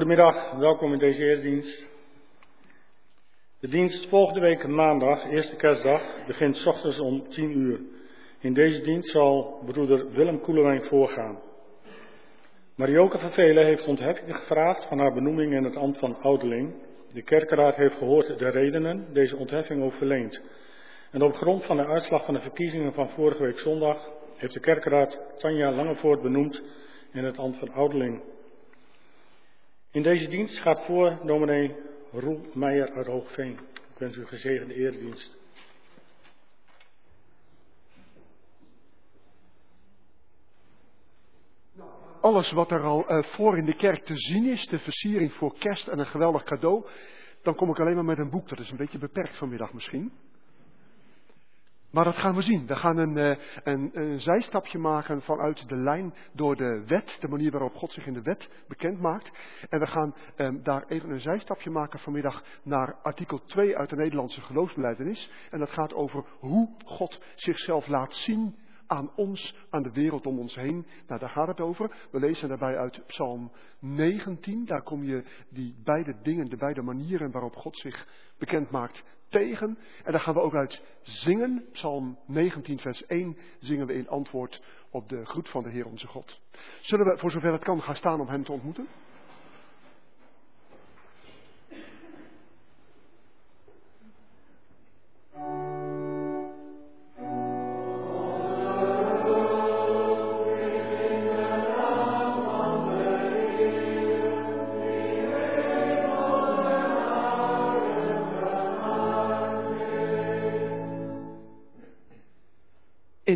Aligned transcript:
Goedemiddag, 0.00 0.52
welkom 0.52 0.92
in 0.92 0.98
deze 0.98 1.24
eredienst. 1.24 1.86
De 3.60 3.68
dienst 3.68 4.08
volgende 4.08 4.40
week 4.40 4.66
maandag, 4.66 5.24
eerste 5.24 5.56
kerstdag, 5.56 6.02
begint 6.26 6.66
ochtends 6.66 6.98
om 6.98 7.28
10 7.28 7.58
uur. 7.58 7.80
In 8.38 8.54
deze 8.54 8.80
dienst 8.80 9.10
zal 9.10 9.62
broeder 9.64 10.10
Willem 10.10 10.40
Koelewijn 10.40 10.82
voorgaan. 10.82 11.38
Marioke 12.74 13.18
van 13.18 13.32
Velen 13.32 13.64
heeft 13.64 13.86
ontheffing 13.86 14.36
gevraagd 14.36 14.84
van 14.88 14.98
haar 14.98 15.12
benoeming 15.12 15.52
in 15.52 15.64
het 15.64 15.76
ambt 15.76 15.98
van 15.98 16.16
ouderling. 16.22 16.74
De 17.12 17.22
kerkenraad 17.22 17.76
heeft 17.76 17.96
gehoord 17.96 18.38
de 18.38 18.50
redenen 18.50 19.06
deze 19.12 19.36
ontheffing 19.36 19.82
ook 19.82 19.94
verleend. 19.94 20.40
En 21.10 21.22
op 21.22 21.34
grond 21.34 21.64
van 21.64 21.76
de 21.76 21.86
uitslag 21.86 22.24
van 22.24 22.34
de 22.34 22.40
verkiezingen 22.40 22.92
van 22.92 23.10
vorige 23.10 23.42
week 23.42 23.58
zondag 23.58 24.10
heeft 24.36 24.54
de 24.54 24.60
kerkenraad 24.60 25.18
Tanja 25.36 25.72
Langevoort 25.72 26.22
benoemd 26.22 26.62
in 27.12 27.24
het 27.24 27.38
ambt 27.38 27.58
van 27.58 27.72
ouderling. 27.72 28.22
In 29.92 30.02
deze 30.02 30.28
dienst 30.28 30.58
gaat 30.58 30.84
voor 30.84 31.18
dominee 31.24 31.76
Roel 32.12 32.40
Meijer 32.54 32.92
uit 32.92 33.06
Hoogveen. 33.06 33.52
Ik 33.72 33.98
wens 33.98 34.16
u 34.16 34.26
gezegende 34.26 34.74
eredienst. 34.74 35.38
Alles 42.20 42.52
wat 42.52 42.70
er 42.70 42.82
al 42.82 43.10
uh, 43.10 43.22
voor 43.22 43.56
in 43.56 43.64
de 43.64 43.76
kerk 43.76 44.04
te 44.04 44.16
zien 44.16 44.46
is, 44.46 44.66
de 44.66 44.78
versiering 44.78 45.32
voor 45.32 45.58
kerst 45.58 45.88
en 45.88 45.98
een 45.98 46.06
geweldig 46.06 46.42
cadeau, 46.42 46.86
dan 47.42 47.54
kom 47.54 47.70
ik 47.70 47.78
alleen 47.78 47.94
maar 47.94 48.04
met 48.04 48.18
een 48.18 48.30
boek. 48.30 48.48
Dat 48.48 48.58
is 48.58 48.70
een 48.70 48.76
beetje 48.76 48.98
beperkt 48.98 49.36
vanmiddag 49.36 49.72
misschien. 49.72 50.12
Maar 51.90 52.04
dat 52.04 52.16
gaan 52.16 52.34
we 52.34 52.42
zien. 52.42 52.66
We 52.66 52.76
gaan 52.76 52.96
een, 52.96 53.16
eh, 53.16 53.38
een, 53.64 53.90
een, 53.92 54.20
zijstapje 54.20 54.78
maken 54.78 55.22
vanuit 55.22 55.68
de 55.68 55.76
lijn 55.76 56.14
door 56.32 56.56
de 56.56 56.84
wet, 56.86 57.16
de 57.20 57.28
manier 57.28 57.50
waarop 57.50 57.74
God 57.74 57.92
zich 57.92 58.06
in 58.06 58.12
de 58.12 58.22
wet 58.22 58.64
bekend 58.68 59.00
maakt. 59.00 59.30
En 59.68 59.78
we 59.78 59.86
gaan 59.86 60.14
um, 60.36 60.62
daar 60.62 60.84
even 60.88 61.10
een 61.10 61.20
zijstapje 61.20 61.70
maken 61.70 61.98
vanmiddag 61.98 62.44
naar 62.62 62.94
artikel 63.02 63.44
2 63.44 63.76
uit 63.76 63.88
de 63.88 63.96
Nederlandse 63.96 64.40
geloofsbeleidenis. 64.40 65.30
En 65.50 65.58
dat 65.58 65.70
gaat 65.70 65.94
over 65.94 66.24
hoe 66.38 66.68
God 66.84 67.20
zichzelf 67.34 67.86
laat 67.86 68.14
zien 68.14 68.56
aan 68.90 69.10
ons, 69.16 69.54
aan 69.70 69.82
de 69.82 69.92
wereld 69.92 70.26
om 70.26 70.38
ons 70.38 70.54
heen. 70.54 70.86
Nou, 71.06 71.20
daar 71.20 71.30
gaat 71.30 71.46
het 71.46 71.60
over. 71.60 72.08
We 72.10 72.18
lezen 72.18 72.48
daarbij 72.48 72.78
uit 72.78 73.06
Psalm 73.06 73.52
19. 73.80 74.64
Daar 74.64 74.82
kom 74.82 75.04
je 75.04 75.24
die 75.48 75.74
beide 75.84 76.16
dingen, 76.22 76.46
de 76.46 76.56
beide 76.56 76.82
manieren 76.82 77.30
waarop 77.30 77.56
God 77.56 77.78
zich 77.78 78.06
bekend 78.38 78.70
maakt, 78.70 79.02
tegen. 79.28 79.78
En 80.04 80.12
daar 80.12 80.20
gaan 80.20 80.34
we 80.34 80.40
ook 80.40 80.54
uit 80.54 80.80
zingen. 81.02 81.64
Psalm 81.72 82.18
19, 82.26 82.78
vers 82.78 83.06
1 83.06 83.36
zingen 83.60 83.86
we 83.86 83.94
in 83.94 84.08
antwoord 84.08 84.62
op 84.90 85.08
de 85.08 85.24
groet 85.24 85.48
van 85.48 85.62
de 85.62 85.70
Heer 85.70 85.86
onze 85.86 86.06
God. 86.06 86.40
Zullen 86.80 87.06
we 87.06 87.18
voor 87.18 87.30
zover 87.30 87.52
het 87.52 87.64
kan 87.64 87.82
gaan 87.82 87.96
staan 87.96 88.20
om 88.20 88.28
Hem 88.28 88.44
te 88.44 88.52
ontmoeten? 88.52 88.88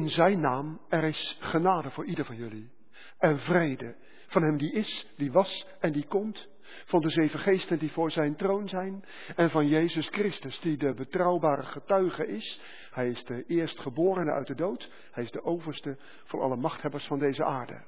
In 0.04 0.10
zijn 0.10 0.40
naam, 0.40 0.80
er 0.88 1.04
is 1.04 1.36
genade 1.40 1.90
voor 1.90 2.04
ieder 2.04 2.24
van 2.24 2.36
jullie. 2.36 2.70
En 3.18 3.38
vrede 3.38 3.96
van 4.26 4.42
hem 4.42 4.56
die 4.56 4.72
is, 4.72 5.06
die 5.16 5.32
was 5.32 5.66
en 5.80 5.92
die 5.92 6.06
komt. 6.06 6.48
Van 6.84 7.00
de 7.00 7.10
zeven 7.10 7.38
geesten 7.38 7.78
die 7.78 7.92
voor 7.92 8.10
zijn 8.10 8.36
troon 8.36 8.68
zijn. 8.68 9.04
En 9.36 9.50
van 9.50 9.68
Jezus 9.68 10.08
Christus 10.08 10.60
die 10.60 10.76
de 10.76 10.94
betrouwbare 10.94 11.62
getuige 11.62 12.26
is. 12.26 12.60
Hij 12.90 13.08
is 13.08 13.24
de 13.24 13.44
eerstgeborene 13.46 14.32
uit 14.32 14.46
de 14.46 14.54
dood. 14.54 14.90
Hij 15.10 15.24
is 15.24 15.30
de 15.30 15.44
overste 15.44 15.96
van 16.24 16.40
alle 16.40 16.56
machthebbers 16.56 17.06
van 17.06 17.18
deze 17.18 17.44
aarde. 17.44 17.84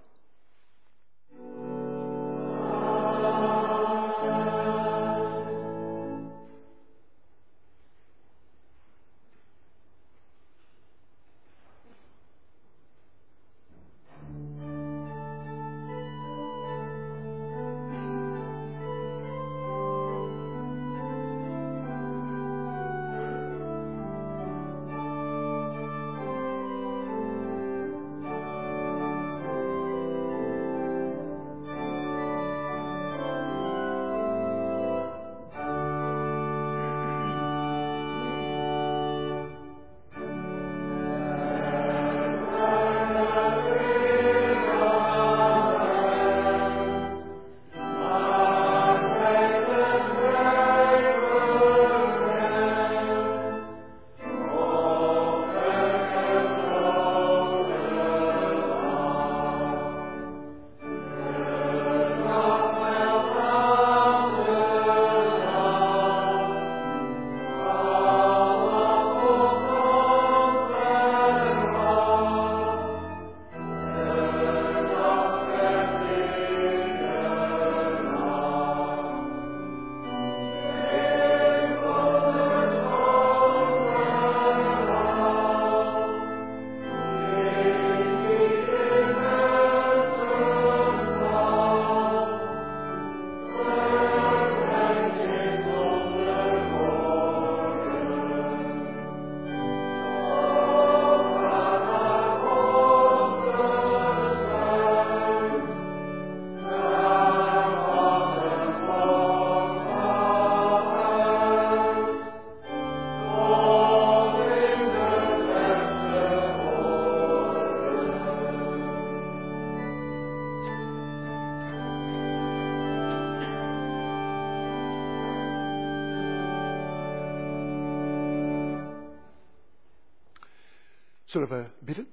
Zullen 131.27 131.49
we 131.49 131.71
bidden? 131.81 132.09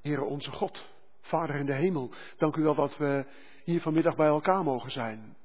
Heere 0.00 0.24
onze 0.24 0.50
God, 0.50 0.88
Vader 1.20 1.54
in 1.54 1.66
de 1.66 1.74
hemel, 1.74 2.10
dank 2.36 2.56
u 2.56 2.62
wel 2.62 2.74
dat 2.74 2.96
we 2.96 3.26
hier 3.64 3.80
vanmiddag 3.80 4.16
bij 4.16 4.26
elkaar 4.26 4.64
mogen 4.64 4.90
zijn. 4.90 5.36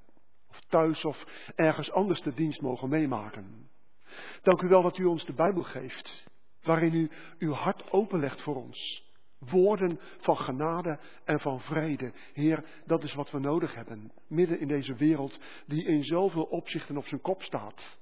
Of 0.49 0.59
thuis 0.59 1.05
of 1.05 1.23
ergens 1.55 1.91
anders 1.91 2.21
de 2.21 2.33
dienst 2.33 2.61
mogen 2.61 2.89
meemaken. 2.89 3.69
Dank 4.41 4.61
u 4.61 4.67
wel 4.67 4.81
dat 4.81 4.97
u 4.97 5.05
ons 5.05 5.25
de 5.25 5.33
Bijbel 5.33 5.63
geeft, 5.63 6.25
waarin 6.63 6.93
u 6.93 7.09
uw 7.39 7.53
hart 7.53 7.91
openlegt 7.91 8.41
voor 8.41 8.55
ons. 8.55 9.06
Woorden 9.39 9.99
van 10.19 10.37
genade 10.37 10.99
en 11.23 11.39
van 11.39 11.59
vrede. 11.59 12.11
Heer, 12.33 12.63
dat 12.85 13.03
is 13.03 13.13
wat 13.13 13.31
we 13.31 13.39
nodig 13.39 13.75
hebben. 13.75 14.11
Midden 14.27 14.59
in 14.59 14.67
deze 14.67 14.95
wereld 14.95 15.39
die 15.65 15.85
in 15.85 16.03
zoveel 16.03 16.43
opzichten 16.43 16.97
op 16.97 17.05
zijn 17.05 17.21
kop 17.21 17.41
staat. 17.41 17.97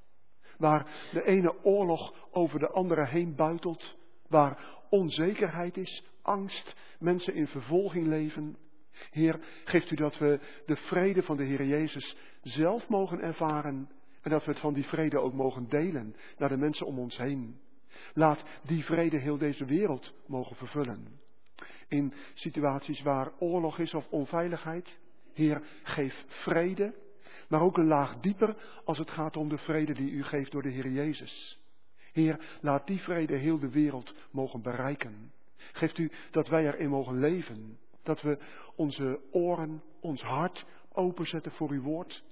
Waar 0.58 1.10
de 1.12 1.24
ene 1.24 1.64
oorlog 1.64 2.14
over 2.32 2.60
de 2.60 2.70
andere 2.70 3.08
heen 3.08 3.36
buitelt. 3.36 3.96
waar 4.28 4.84
onzekerheid 4.90 5.78
is, 5.78 6.04
angst, 6.22 6.76
mensen 7.00 7.34
in 7.34 7.48
vervolging 7.48 8.08
leven. 8.08 8.58
Heer, 9.12 9.40
geeft 9.66 9.92
u 9.92 9.96
dat 9.96 10.18
we 10.18 10.40
de 10.66 10.76
vrede 10.76 11.24
van 11.24 11.38
de 11.38 11.44
Heer 11.44 11.66
Jezus 11.66 12.16
zelf 12.42 12.90
mogen 12.90 13.20
ervaren 13.20 13.90
en 14.22 14.32
dat 14.32 14.46
we 14.46 14.52
het 14.52 14.60
van 14.60 14.74
die 14.74 14.86
vrede 14.86 15.20
ook 15.20 15.34
mogen 15.34 15.70
delen 15.70 16.16
naar 16.38 16.50
de 16.50 16.58
mensen 16.58 16.86
om 16.86 17.00
ons 17.00 17.18
heen. 17.18 17.60
Laat 18.14 18.44
die 18.64 18.84
vrede 18.84 19.18
heel 19.18 19.38
deze 19.38 19.66
wereld 19.66 20.14
mogen 20.28 20.56
vervullen. 20.56 21.24
In 21.88 22.14
situaties 22.34 23.02
waar 23.02 23.32
oorlog 23.40 23.80
is 23.80 23.94
of 23.94 24.08
onveiligheid, 24.10 25.00
Heer, 25.34 25.62
geef 25.84 26.26
vrede, 26.28 26.94
maar 27.48 27.62
ook 27.62 27.78
een 27.78 27.88
laag 27.88 28.20
dieper 28.20 28.56
als 28.84 28.98
het 28.98 29.12
gaat 29.12 29.38
om 29.38 29.50
de 29.50 29.58
vrede 29.58 29.94
die 29.94 30.12
u 30.12 30.24
geeft 30.24 30.52
door 30.52 30.62
de 30.62 30.70
Heer 30.70 30.90
Jezus. 30.90 31.60
Heer, 32.12 32.58
laat 32.62 32.88
die 32.88 33.00
vrede 33.00 33.38
heel 33.38 33.60
de 33.60 33.70
wereld 33.70 34.14
mogen 34.32 34.62
bereiken. 34.62 35.32
Geeft 35.56 35.98
u 35.98 36.12
dat 36.32 36.48
wij 36.48 36.66
erin 36.66 36.90
mogen 36.90 37.20
leven. 37.20 37.78
Dat 38.04 38.22
we 38.22 38.38
onze 38.76 39.20
oren, 39.32 39.84
ons 40.00 40.22
hart 40.22 40.66
openzetten 40.94 41.52
voor 41.52 41.70
uw 41.70 41.82
woord. 41.82 42.24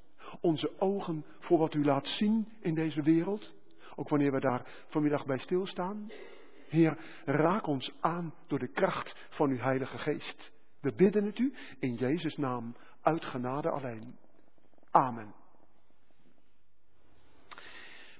Onze 0.42 0.72
ogen 0.80 1.25
voor 1.39 1.58
wat 1.58 1.74
u 1.74 1.86
laat 1.86 2.08
zien 2.08 2.48
in 2.60 2.75
deze 2.75 3.01
wereld. 3.01 3.53
Ook 3.96 4.10
wanneer 4.10 4.32
we 4.32 4.39
daar 4.39 4.86
vanmiddag 4.88 5.25
bij 5.25 5.38
stilstaan. 5.38 6.12
Heer, 6.74 6.98
raak 7.25 7.68
ons 7.68 7.94
aan 8.00 8.34
door 8.48 8.60
de 8.60 8.68
kracht 8.68 9.27
van 9.30 9.50
uw 9.50 9.58
Heilige 9.58 9.98
Geest. 9.98 10.51
We 10.82 10.94
bidden 10.94 11.25
het 11.25 11.39
u 11.39 11.53
in 11.80 11.94
Jezus' 11.94 12.38
naam 12.38 12.75
uit 13.01 13.25
genade 13.25 13.70
alleen. 13.70 14.15
Amen. 14.92 15.34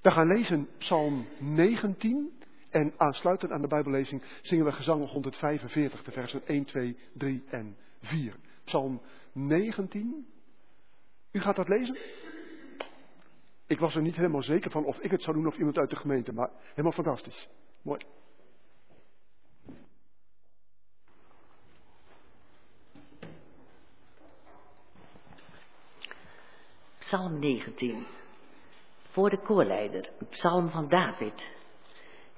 We 0.02 0.12
gaan 0.12 0.28
lezen 0.28 0.70
Psalm 0.78 1.28
19 1.40 2.44
en 2.70 2.94
aansluitend 2.98 3.52
aan 3.52 3.62
de 3.62 3.68
Bijbellezing 3.68 4.24
zingen 4.42 4.66
we 4.66 4.72
gezang 4.72 5.10
145, 5.10 6.04
de 6.04 6.12
versen 6.12 6.48
1, 6.48 6.66
2, 6.66 6.98
3 7.14 7.44
en 7.50 7.78
4. 8.02 8.36
Psalm 8.64 9.02
19. 9.32 10.28
U 11.32 11.40
gaat 11.40 11.56
dat 11.56 11.68
lezen? 11.68 11.98
Ik 13.68 13.80
was 13.80 13.96
er 13.96 14.02
niet 14.02 14.16
helemaal 14.16 14.44
zeker 14.44 14.72
van 14.72 14.86
of 14.86 15.00
ik 15.00 15.12
het 15.12 15.22
zou 15.22 15.36
doen 15.36 15.48
of 15.48 15.58
iemand 15.58 15.78
uit 15.78 15.90
de 15.90 15.96
gemeente, 15.96 16.34
maar 16.34 16.50
helemaal 16.70 16.92
fantastisch. 16.92 17.50
Mooi. 17.82 18.06
Psalm 27.14 27.40
19. 27.40 28.06
Voor 29.12 29.30
de 29.30 29.42
koorleider, 29.42 30.10
een 30.20 30.28
psalm 30.28 30.70
van 30.70 30.90
David. 30.90 31.52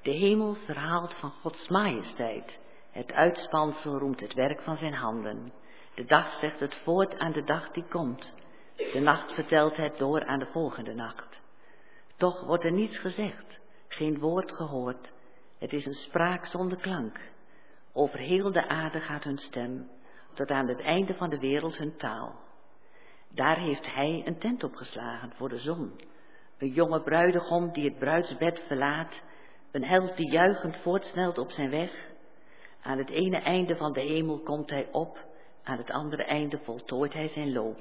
De 0.01 0.11
hemel 0.11 0.53
verhaalt 0.53 1.13
van 1.13 1.31
Gods 1.41 1.67
majesteit. 1.67 2.59
Het 2.91 3.11
uitspansel 3.11 3.97
roemt 3.97 4.19
het 4.19 4.33
werk 4.33 4.61
van 4.61 4.77
zijn 4.77 4.93
handen. 4.93 5.53
De 5.93 6.05
dag 6.05 6.39
zegt 6.39 6.59
het 6.59 6.75
voort 6.83 7.17
aan 7.17 7.31
de 7.31 7.43
dag 7.43 7.71
die 7.71 7.85
komt. 7.89 8.33
De 8.75 8.99
nacht 8.99 9.33
vertelt 9.33 9.75
het 9.75 9.97
door 9.97 10.25
aan 10.25 10.39
de 10.39 10.49
volgende 10.51 10.93
nacht. 10.93 11.39
Toch 12.17 12.45
wordt 12.45 12.63
er 12.63 12.71
niets 12.71 12.97
gezegd, 12.97 13.59
geen 13.87 14.19
woord 14.19 14.51
gehoord. 14.51 15.11
Het 15.57 15.73
is 15.73 15.85
een 15.85 15.93
spraak 15.93 16.45
zonder 16.45 16.77
klank. 16.77 17.19
Over 17.93 18.19
heel 18.19 18.51
de 18.51 18.67
aarde 18.67 18.99
gaat 18.99 19.23
hun 19.23 19.37
stem, 19.37 19.89
tot 20.33 20.51
aan 20.51 20.67
het 20.67 20.79
einde 20.79 21.13
van 21.13 21.29
de 21.29 21.39
wereld 21.39 21.77
hun 21.77 21.97
taal. 21.97 22.44
Daar 23.35 23.57
heeft 23.57 23.93
hij 23.93 24.21
een 24.25 24.37
tent 24.37 24.63
opgeslagen 24.63 25.31
voor 25.35 25.49
de 25.49 25.59
zon. 25.59 25.99
Een 26.57 26.69
jonge 26.69 27.01
bruidegom 27.01 27.71
die 27.73 27.83
het 27.83 27.99
bruidsbed 27.99 28.61
verlaat, 28.67 29.21
een 29.71 29.83
held 29.83 30.17
die 30.17 30.31
juichend 30.31 30.77
voortsnelt 30.77 31.37
op 31.37 31.51
zijn 31.51 31.69
weg. 31.69 31.91
Aan 32.81 32.97
het 32.97 33.09
ene 33.09 33.37
einde 33.37 33.75
van 33.75 33.93
de 33.93 34.01
hemel 34.01 34.39
komt 34.39 34.69
hij 34.69 34.87
op, 34.91 35.19
aan 35.63 35.77
het 35.77 35.91
andere 35.91 36.23
einde 36.23 36.59
voltooit 36.63 37.13
hij 37.13 37.27
zijn 37.27 37.53
loop. 37.53 37.77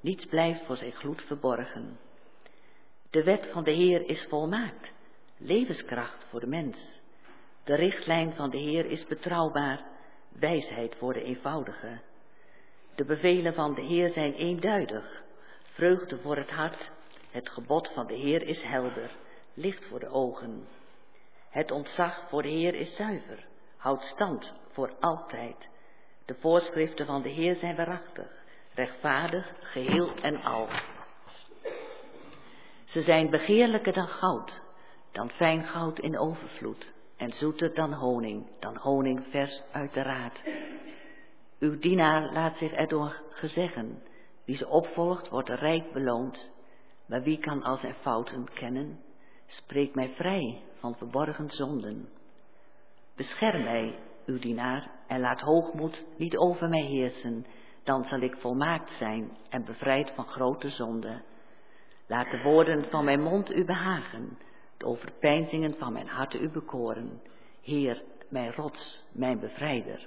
Niets 0.00 0.26
blijft 0.26 0.64
voor 0.64 0.76
zijn 0.76 0.92
gloed 0.92 1.22
verborgen. 1.22 1.98
De 3.10 3.24
wet 3.24 3.48
van 3.52 3.64
de 3.64 3.70
Heer 3.72 4.08
is 4.08 4.26
volmaakt, 4.28 4.92
levenskracht 5.38 6.26
voor 6.30 6.40
de 6.40 6.46
mens. 6.46 7.00
De 7.64 7.74
richtlijn 7.74 8.34
van 8.34 8.50
de 8.50 8.58
Heer 8.58 8.86
is 8.86 9.06
betrouwbaar, 9.06 9.84
wijsheid 10.38 10.96
voor 10.96 11.12
de 11.12 11.22
eenvoudige. 11.22 12.00
De 12.96 13.04
bevelen 13.04 13.54
van 13.54 13.74
de 13.74 13.82
Heer 13.82 14.12
zijn 14.12 14.34
eenduidig, 14.34 15.22
vreugde 15.62 16.18
voor 16.18 16.36
het 16.36 16.50
hart. 16.50 16.90
Het 17.30 17.48
gebod 17.48 17.90
van 17.94 18.06
de 18.06 18.14
Heer 18.14 18.42
is 18.42 18.62
helder, 18.62 19.10
licht 19.54 19.86
voor 19.86 20.00
de 20.00 20.08
ogen. 20.08 20.66
Het 21.50 21.70
ontzag 21.70 22.28
voor 22.28 22.42
de 22.42 22.48
Heer 22.48 22.74
is 22.74 22.96
zuiver, 22.96 23.46
houdt 23.76 24.02
stand 24.02 24.52
voor 24.70 24.94
altijd. 25.00 25.68
De 26.24 26.34
voorschriften 26.34 27.06
van 27.06 27.22
de 27.22 27.28
Heer 27.28 27.54
zijn 27.56 27.76
waarachtig, 27.76 28.44
rechtvaardig, 28.74 29.52
geheel 29.60 30.14
en 30.14 30.42
al. 30.42 30.68
Ze 32.84 33.02
zijn 33.02 33.30
begeerlijker 33.30 33.92
dan 33.92 34.08
goud, 34.08 34.62
dan 35.12 35.30
fijn 35.30 35.64
goud 35.64 35.98
in 35.98 36.18
overvloed, 36.18 36.92
en 37.16 37.30
zoeter 37.30 37.74
dan 37.74 37.92
honing, 37.92 38.46
dan 38.60 38.76
honing 38.76 39.24
vers 39.30 39.62
uit 39.72 39.94
de 39.94 40.02
raad. 40.02 40.34
Uw 41.58 41.78
dienaar 41.78 42.32
laat 42.32 42.56
zich 42.56 42.72
erdoor 42.72 43.22
gezeggen, 43.30 44.02
wie 44.44 44.56
ze 44.56 44.68
opvolgt 44.68 45.28
wordt 45.28 45.48
rijk 45.48 45.92
beloond, 45.92 46.50
maar 47.06 47.22
wie 47.22 47.38
kan 47.38 47.62
al 47.62 47.76
zijn 47.76 47.94
fouten 47.94 48.52
kennen? 48.54 49.00
Spreek 49.46 49.94
mij 49.94 50.08
vrij 50.08 50.62
van 50.74 50.96
verborgen 50.96 51.50
zonden. 51.50 52.08
Bescherm 53.14 53.62
mij, 53.62 53.98
uw 54.26 54.38
dienaar, 54.38 54.90
en 55.06 55.20
laat 55.20 55.40
hoogmoed 55.40 56.04
niet 56.16 56.36
over 56.36 56.68
mij 56.68 56.84
heersen, 56.84 57.46
dan 57.84 58.04
zal 58.04 58.20
ik 58.20 58.36
volmaakt 58.36 58.90
zijn 58.90 59.36
en 59.48 59.64
bevrijd 59.64 60.12
van 60.14 60.26
grote 60.26 60.68
zonden. 60.68 61.22
Laat 62.06 62.30
de 62.30 62.42
woorden 62.42 62.90
van 62.90 63.04
mijn 63.04 63.22
mond 63.22 63.50
u 63.50 63.64
behagen, 63.64 64.38
de 64.76 64.84
overpeinzingen 64.84 65.74
van 65.78 65.92
mijn 65.92 66.08
hart 66.08 66.34
u 66.34 66.50
bekoren. 66.50 67.22
Heer, 67.62 68.02
mijn 68.28 68.52
rots, 68.52 69.04
mijn 69.12 69.40
bevrijder. 69.40 70.06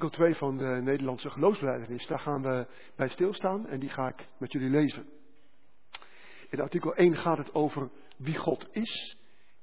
Artikel 0.00 0.24
2 0.24 0.34
van 0.34 0.56
de 0.56 0.80
Nederlandse 0.82 1.30
geloofsbelijdenis, 1.30 2.06
daar 2.06 2.18
gaan 2.18 2.42
we 2.42 2.66
bij 2.96 3.08
stilstaan 3.08 3.66
en 3.66 3.80
die 3.80 3.88
ga 3.88 4.08
ik 4.08 4.28
met 4.38 4.52
jullie 4.52 4.70
lezen. 4.70 5.06
In 6.48 6.60
artikel 6.60 6.94
1 6.94 7.16
gaat 7.16 7.38
het 7.38 7.54
over 7.54 7.90
wie 8.16 8.36
God 8.36 8.68
is. 8.70 9.16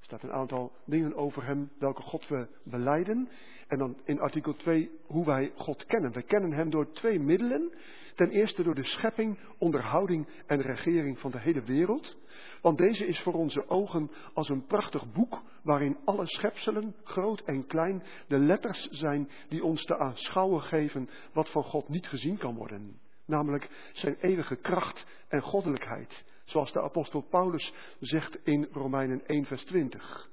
Staat 0.07 0.23
een 0.23 0.31
aantal 0.31 0.71
dingen 0.85 1.15
over 1.15 1.45
hem, 1.45 1.71
welke 1.79 2.01
God 2.01 2.27
we 2.27 2.47
beleiden. 2.63 3.29
En 3.67 3.77
dan 3.77 3.97
in 4.03 4.19
artikel 4.19 4.55
2 4.55 4.91
hoe 5.05 5.25
wij 5.25 5.51
God 5.55 5.85
kennen. 5.85 6.11
We 6.11 6.21
kennen 6.21 6.51
hem 6.51 6.69
door 6.69 6.91
twee 6.91 7.19
middelen. 7.19 7.73
Ten 8.15 8.29
eerste 8.29 8.63
door 8.63 8.75
de 8.75 8.83
schepping, 8.83 9.39
onderhouding 9.57 10.27
en 10.45 10.61
regering 10.61 11.19
van 11.19 11.31
de 11.31 11.39
hele 11.39 11.61
wereld. 11.61 12.17
Want 12.61 12.77
deze 12.77 13.05
is 13.05 13.19
voor 13.19 13.33
onze 13.33 13.69
ogen 13.69 14.11
als 14.33 14.49
een 14.49 14.65
prachtig 14.65 15.11
boek 15.11 15.41
waarin 15.63 15.97
alle 16.05 16.27
schepselen, 16.27 16.95
groot 17.03 17.41
en 17.41 17.65
klein, 17.65 18.03
de 18.27 18.37
letters 18.39 18.87
zijn 18.91 19.29
die 19.49 19.63
ons 19.63 19.83
te 19.83 19.97
aanschouwen 19.97 20.61
geven 20.61 21.09
wat 21.33 21.49
van 21.49 21.63
God 21.63 21.89
niet 21.89 22.07
gezien 22.07 22.37
kan 22.37 22.55
worden. 22.55 22.99
Namelijk 23.25 23.91
zijn 23.93 24.17
eeuwige 24.19 24.55
kracht 24.55 25.05
en 25.27 25.41
goddelijkheid. 25.41 26.23
Zoals 26.47 26.71
de 26.71 26.81
apostel 26.81 27.21
Paulus 27.21 27.73
zegt 27.99 28.39
in 28.43 28.67
Romeinen 28.71 29.25
1 29.25 29.45
vers 29.45 29.63
20. 29.63 30.29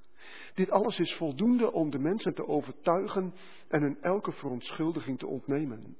Dit 0.54 0.70
alles 0.70 0.98
is 0.98 1.14
voldoende 1.14 1.72
om 1.72 1.90
de 1.90 1.98
mensen 1.98 2.34
te 2.34 2.46
overtuigen 2.46 3.34
en 3.68 3.82
hun 3.82 3.98
elke 4.00 4.32
verontschuldiging 4.32 5.18
te 5.18 5.26
ontnemen. 5.26 5.96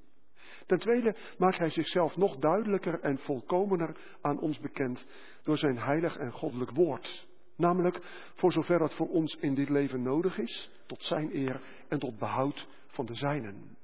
Ten 0.67 0.79
tweede 0.79 1.17
maakt 1.39 1.59
hij 1.59 1.71
zichzelf 1.71 2.17
nog 2.17 2.37
duidelijker 2.37 3.01
en 3.01 3.19
volkomener 3.19 3.97
aan 4.21 4.41
ons 4.41 4.59
bekend 4.59 5.05
door 5.43 5.59
zijn 5.59 5.79
heilig 5.79 6.17
en 6.17 6.33
goddelijk 6.33 6.71
woord. 6.71 7.27
Namelijk 7.57 7.99
voor 8.35 8.53
zover 8.53 8.79
dat 8.79 8.95
voor 8.95 9.09
ons 9.09 9.37
in 9.41 9.55
dit 9.55 9.69
leven 9.69 10.03
nodig 10.03 10.39
is, 10.39 10.71
tot 10.87 11.03
zijn 11.03 11.37
eer 11.37 11.61
en 11.89 11.99
tot 11.99 12.19
behoud 12.19 12.67
van 12.87 13.07
de 13.07 13.15
zijnen. 13.15 13.77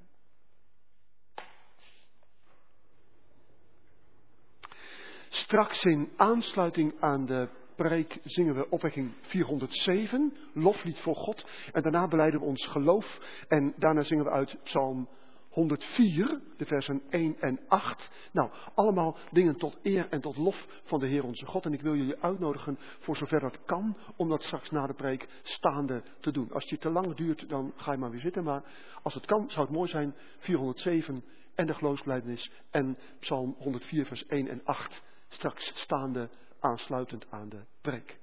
Straks 5.32 5.84
in 5.84 6.08
aansluiting 6.16 6.94
aan 7.00 7.26
de 7.26 7.48
preek 7.76 8.18
zingen 8.24 8.54
we 8.54 8.70
opwekking 8.70 9.12
407, 9.20 10.36
loflied 10.54 10.98
voor 10.98 11.14
God. 11.14 11.46
En 11.72 11.82
daarna 11.82 12.08
beleiden 12.08 12.40
we 12.40 12.46
ons 12.46 12.66
geloof 12.66 13.18
en 13.48 13.74
daarna 13.76 14.02
zingen 14.02 14.24
we 14.24 14.30
uit 14.30 14.56
Psalm 14.62 15.08
104, 15.50 16.40
de 16.56 16.66
versen 16.66 17.02
1 17.10 17.36
en 17.40 17.60
8. 17.68 18.10
Nou, 18.32 18.50
allemaal 18.74 19.16
dingen 19.30 19.56
tot 19.56 19.78
eer 19.82 20.08
en 20.08 20.20
tot 20.20 20.36
lof 20.36 20.66
van 20.84 21.00
de 21.00 21.06
Heer 21.06 21.24
onze 21.24 21.46
God. 21.46 21.64
En 21.64 21.72
ik 21.72 21.80
wil 21.80 21.96
jullie 21.96 22.20
uitnodigen, 22.20 22.78
voor 22.98 23.16
zover 23.16 23.40
dat 23.40 23.64
kan, 23.64 23.96
om 24.16 24.28
dat 24.28 24.42
straks 24.42 24.70
na 24.70 24.86
de 24.86 24.94
preek 24.94 25.28
staande 25.42 26.02
te 26.20 26.32
doen. 26.32 26.52
Als 26.52 26.70
het 26.70 26.80
te 26.80 26.90
lang 26.90 27.14
duurt, 27.14 27.48
dan 27.48 27.72
ga 27.76 27.92
je 27.92 27.98
maar 27.98 28.10
weer 28.10 28.20
zitten. 28.20 28.44
Maar 28.44 28.62
als 29.02 29.14
het 29.14 29.26
kan, 29.26 29.50
zou 29.50 29.66
het 29.66 29.74
mooi 29.74 29.88
zijn, 29.88 30.14
407 30.38 31.24
en 31.54 31.66
de 31.66 31.74
geloofsbelijdenis 31.74 32.50
en 32.70 32.98
Psalm 33.20 33.54
104, 33.58 34.06
vers 34.06 34.26
1 34.26 34.48
en 34.48 34.60
8 34.64 35.02
straks 35.30 35.72
staande 35.74 36.30
aansluitend 36.60 37.30
aan 37.30 37.48
de 37.48 37.64
preek. 37.80 38.18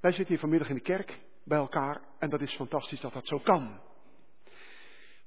Wij 0.00 0.14
zitten 0.14 0.34
hier 0.34 0.38
vanmiddag 0.38 0.68
in 0.68 0.74
de 0.74 0.80
kerk 0.80 1.18
bij 1.44 1.58
elkaar 1.58 2.00
en 2.18 2.30
dat 2.30 2.40
is 2.40 2.54
fantastisch 2.54 3.00
dat 3.00 3.12
dat 3.12 3.26
zo 3.26 3.38
kan. 3.38 3.80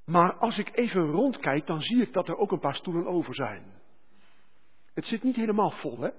Maar 0.05 0.33
als 0.33 0.57
ik 0.57 0.77
even 0.77 1.12
rondkijk, 1.12 1.67
dan 1.67 1.81
zie 1.81 2.01
ik 2.01 2.13
dat 2.13 2.27
er 2.27 2.38
ook 2.38 2.51
een 2.51 2.59
paar 2.59 2.75
stoelen 2.75 3.07
over 3.07 3.35
zijn. 3.35 3.79
Het 4.99 5.07
zit 5.07 5.23
niet 5.23 5.35
helemaal 5.35 5.71
vol, 5.71 5.99
hè? 5.99 6.09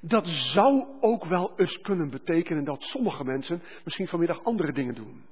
Dat 0.00 0.26
zou 0.26 0.86
ook 1.00 1.24
wel 1.24 1.52
eens 1.56 1.80
kunnen 1.80 2.10
betekenen 2.10 2.64
dat 2.64 2.82
sommige 2.82 3.24
mensen 3.24 3.62
misschien 3.84 4.08
vanmiddag 4.08 4.44
andere 4.44 4.72
dingen 4.72 4.94
doen. 4.94 5.26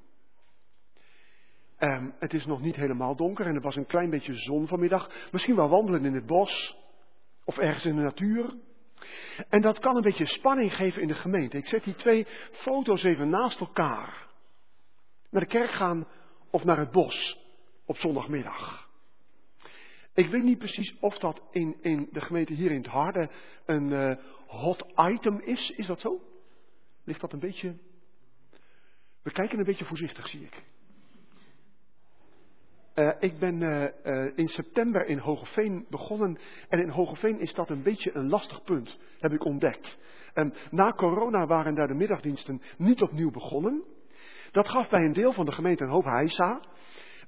Um, 1.79 2.15
het 2.19 2.35
is 2.35 2.47
nog 2.47 2.61
niet 2.61 2.77
helemaal 2.77 3.17
donker 3.17 3.47
en 3.47 3.55
er 3.55 3.61
was 3.61 3.77
een 3.77 3.87
klein 3.87 4.11
beetje 4.11 4.35
zon 4.35 4.67
vanmiddag. 4.67 5.11
Misschien 5.33 5.57
wel 5.57 5.69
wandelen 5.69 6.05
in 6.05 6.15
het 6.15 6.27
bos 6.27 6.77
of 7.45 7.59
ergens 7.59 7.85
in 7.85 7.97
de 7.97 8.03
natuur. 8.03 8.55
En 9.49 9.61
dat 9.61 9.79
kan 9.79 9.97
een 9.97 10.03
beetje 10.03 10.27
spanning 10.27 10.77
geven 10.77 11.03
in 11.03 11.09
de 11.09 11.15
gemeente. 11.15 11.57
Ik 11.57 11.67
zet 11.67 11.85
die 11.85 11.95
twee 11.95 12.27
foto's 12.53 13.03
even 13.03 13.29
naast 13.29 13.61
elkaar. 13.61 14.27
Naar 15.31 15.43
de 15.43 15.49
kerk 15.49 15.71
gaan 15.71 16.07
of 16.51 16.65
naar 16.65 16.79
het 16.79 16.91
bos 16.91 17.39
op 17.87 17.97
zondagmiddag. 17.97 18.91
Ik 20.15 20.31
weet 20.31 20.43
niet 20.43 20.59
precies 20.59 20.95
of 21.01 21.19
dat 21.19 21.43
in, 21.51 21.77
in 21.81 22.09
de 22.13 22.21
gemeente 22.21 22.53
hier 22.53 22.71
in 22.71 22.77
het 22.77 22.87
Harde 22.87 23.31
een 23.67 23.91
uh, 23.91 24.15
hot 24.47 24.87
item 24.97 25.41
is. 25.41 25.71
Is 25.71 25.87
dat 25.87 26.01
zo? 26.01 26.21
Ligt 27.05 27.21
dat 27.21 27.33
een 27.33 27.39
beetje. 27.39 27.75
We 29.23 29.31
kijken 29.31 29.59
een 29.59 29.65
beetje 29.65 29.85
voorzichtig, 29.85 30.29
zie 30.29 30.43
ik. 30.43 30.63
Uh, 32.95 33.13
ik 33.19 33.39
ben 33.39 33.61
uh, 33.61 34.39
in 34.39 34.49
september 34.49 35.07
in 35.07 35.19
Hogeveen 35.19 35.87
begonnen. 35.91 36.39
En 36.69 36.81
in 36.81 36.89
Hogeveen 36.89 37.41
is 37.41 37.55
dat 37.55 37.71
een 37.71 37.83
beetje 37.83 38.15
een 38.15 38.29
lastig 38.29 38.63
punt, 38.63 38.99
heb 39.19 39.33
ik 39.33 39.45
ontdekt. 39.45 39.99
Um, 40.35 40.53
na 40.71 40.93
corona 40.93 41.47
waren 41.47 41.75
daar 41.75 41.87
de 41.87 41.95
middagdiensten 41.95 42.63
niet 42.77 43.03
opnieuw 43.03 43.31
begonnen. 43.31 43.83
Dat 44.51 44.69
gaf 44.69 44.89
bij 44.89 45.05
een 45.05 45.13
deel 45.13 45.33
van 45.33 45.45
de 45.45 45.53
gemeente 45.53 45.85
een 45.85 45.91
hoop. 45.91 46.05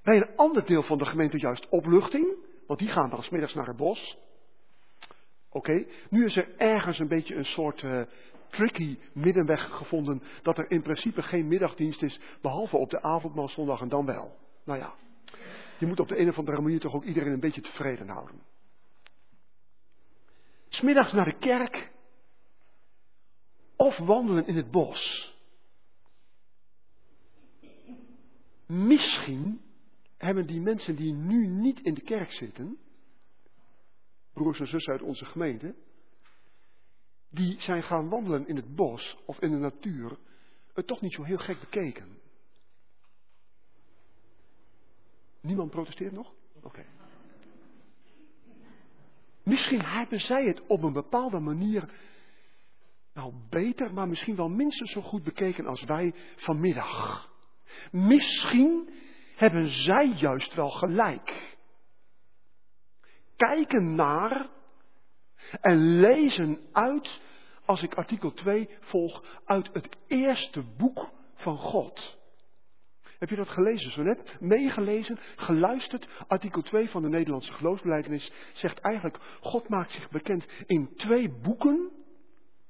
Bij 0.02 0.16
een 0.16 0.36
ander 0.36 0.66
deel 0.66 0.82
van 0.82 0.98
de 0.98 1.06
gemeente 1.06 1.38
juist 1.38 1.68
opluchting. 1.68 2.36
Want 2.66 2.78
die 2.78 2.88
gaan 2.88 3.10
dan 3.10 3.22
smiddags 3.22 3.54
naar 3.54 3.66
het 3.66 3.76
bos. 3.76 4.18
Oké, 5.48 5.86
nu 6.10 6.24
is 6.24 6.36
er 6.36 6.48
ergens 6.56 6.98
een 6.98 7.08
beetje 7.08 7.34
een 7.34 7.44
soort 7.44 7.82
uh, 7.82 8.02
tricky 8.50 8.98
middenweg 9.12 9.70
gevonden. 9.70 10.22
Dat 10.42 10.58
er 10.58 10.70
in 10.70 10.82
principe 10.82 11.22
geen 11.22 11.48
middagdienst 11.48 12.02
is. 12.02 12.20
Behalve 12.40 12.76
op 12.76 12.90
de 12.90 13.02
avondmaalzondag 13.02 13.80
en 13.80 13.88
dan 13.88 14.06
wel. 14.06 14.36
Nou 14.64 14.78
ja, 14.78 14.94
je 15.78 15.86
moet 15.86 16.00
op 16.00 16.08
de 16.08 16.18
een 16.18 16.28
of 16.28 16.38
andere 16.38 16.60
manier 16.60 16.80
toch 16.80 16.94
ook 16.94 17.04
iedereen 17.04 17.32
een 17.32 17.40
beetje 17.40 17.60
tevreden 17.60 18.08
houden. 18.08 18.40
Smiddags 20.68 21.12
naar 21.12 21.24
de 21.24 21.38
kerk. 21.38 21.92
Of 23.76 23.96
wandelen 23.96 24.46
in 24.46 24.56
het 24.56 24.70
bos. 24.70 25.32
Misschien 28.66 29.63
hebben 30.24 30.46
die 30.46 30.60
mensen 30.60 30.96
die 30.96 31.12
nu 31.12 31.46
niet 31.46 31.80
in 31.80 31.94
de 31.94 32.00
kerk 32.00 32.32
zitten, 32.32 32.78
broers 34.32 34.60
en 34.60 34.66
zussen 34.66 34.92
uit 34.92 35.02
onze 35.02 35.24
gemeente, 35.24 35.74
die 37.30 37.60
zijn 37.60 37.82
gaan 37.82 38.08
wandelen 38.08 38.46
in 38.48 38.56
het 38.56 38.74
bos 38.74 39.16
of 39.26 39.40
in 39.40 39.50
de 39.50 39.56
natuur, 39.56 40.18
het 40.72 40.86
toch 40.86 41.00
niet 41.00 41.12
zo 41.12 41.22
heel 41.22 41.38
gek 41.38 41.60
bekeken. 41.60 42.18
Niemand 45.40 45.70
protesteert 45.70 46.12
nog? 46.12 46.32
Oké. 46.62 46.84
Misschien 49.42 49.84
hebben 49.84 50.20
zij 50.20 50.44
het 50.44 50.66
op 50.66 50.82
een 50.82 50.92
bepaalde 50.92 51.38
manier, 51.38 51.90
nou 53.12 53.34
beter, 53.48 53.94
maar 53.94 54.08
misschien 54.08 54.36
wel 54.36 54.48
minstens 54.48 54.92
zo 54.92 55.00
goed 55.00 55.22
bekeken 55.22 55.66
als 55.66 55.84
wij 55.84 56.14
vanmiddag. 56.36 57.28
Misschien 57.90 58.88
hebben 59.36 59.68
zij 59.68 60.06
juist 60.06 60.54
wel 60.54 60.70
gelijk. 60.70 61.56
Kijken 63.36 63.94
naar 63.94 64.48
en 65.60 66.00
lezen 66.00 66.58
uit, 66.72 67.20
als 67.64 67.82
ik 67.82 67.94
artikel 67.94 68.32
2 68.32 68.68
volg, 68.80 69.24
uit 69.44 69.70
het 69.72 69.96
eerste 70.06 70.62
boek 70.76 71.10
van 71.34 71.58
God. 71.58 72.16
Heb 73.18 73.28
je 73.28 73.36
dat 73.36 73.48
gelezen 73.48 73.90
zo 73.90 74.02
net? 74.02 74.36
Meegelezen, 74.40 75.18
geluisterd. 75.36 76.08
Artikel 76.28 76.62
2 76.62 76.90
van 76.90 77.02
de 77.02 77.08
Nederlandse 77.08 77.52
geloofsbelijdenis 77.52 78.32
zegt 78.54 78.78
eigenlijk, 78.78 79.18
God 79.40 79.68
maakt 79.68 79.90
zich 79.90 80.10
bekend 80.10 80.46
in 80.66 80.96
twee 80.96 81.28
boeken 81.42 82.03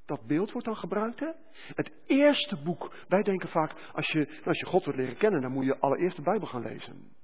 dat 0.06 0.26
beeld 0.26 0.52
wordt 0.52 0.66
dan 0.66 0.76
gebruikt, 0.76 1.20
hè? 1.20 1.30
Het 1.74 1.92
eerste 2.06 2.56
boek. 2.56 2.94
Wij 3.08 3.22
denken 3.22 3.48
vaak, 3.48 3.90
als 3.92 4.06
je, 4.06 4.40
als 4.44 4.58
je 4.58 4.66
God 4.66 4.84
wilt 4.84 4.96
leren 4.96 5.16
kennen, 5.16 5.40
dan 5.40 5.52
moet 5.52 5.64
je 5.64 5.78
allereerst 5.78 6.16
de 6.16 6.22
Bijbel 6.22 6.46
gaan 6.46 6.62
lezen. 6.62 7.16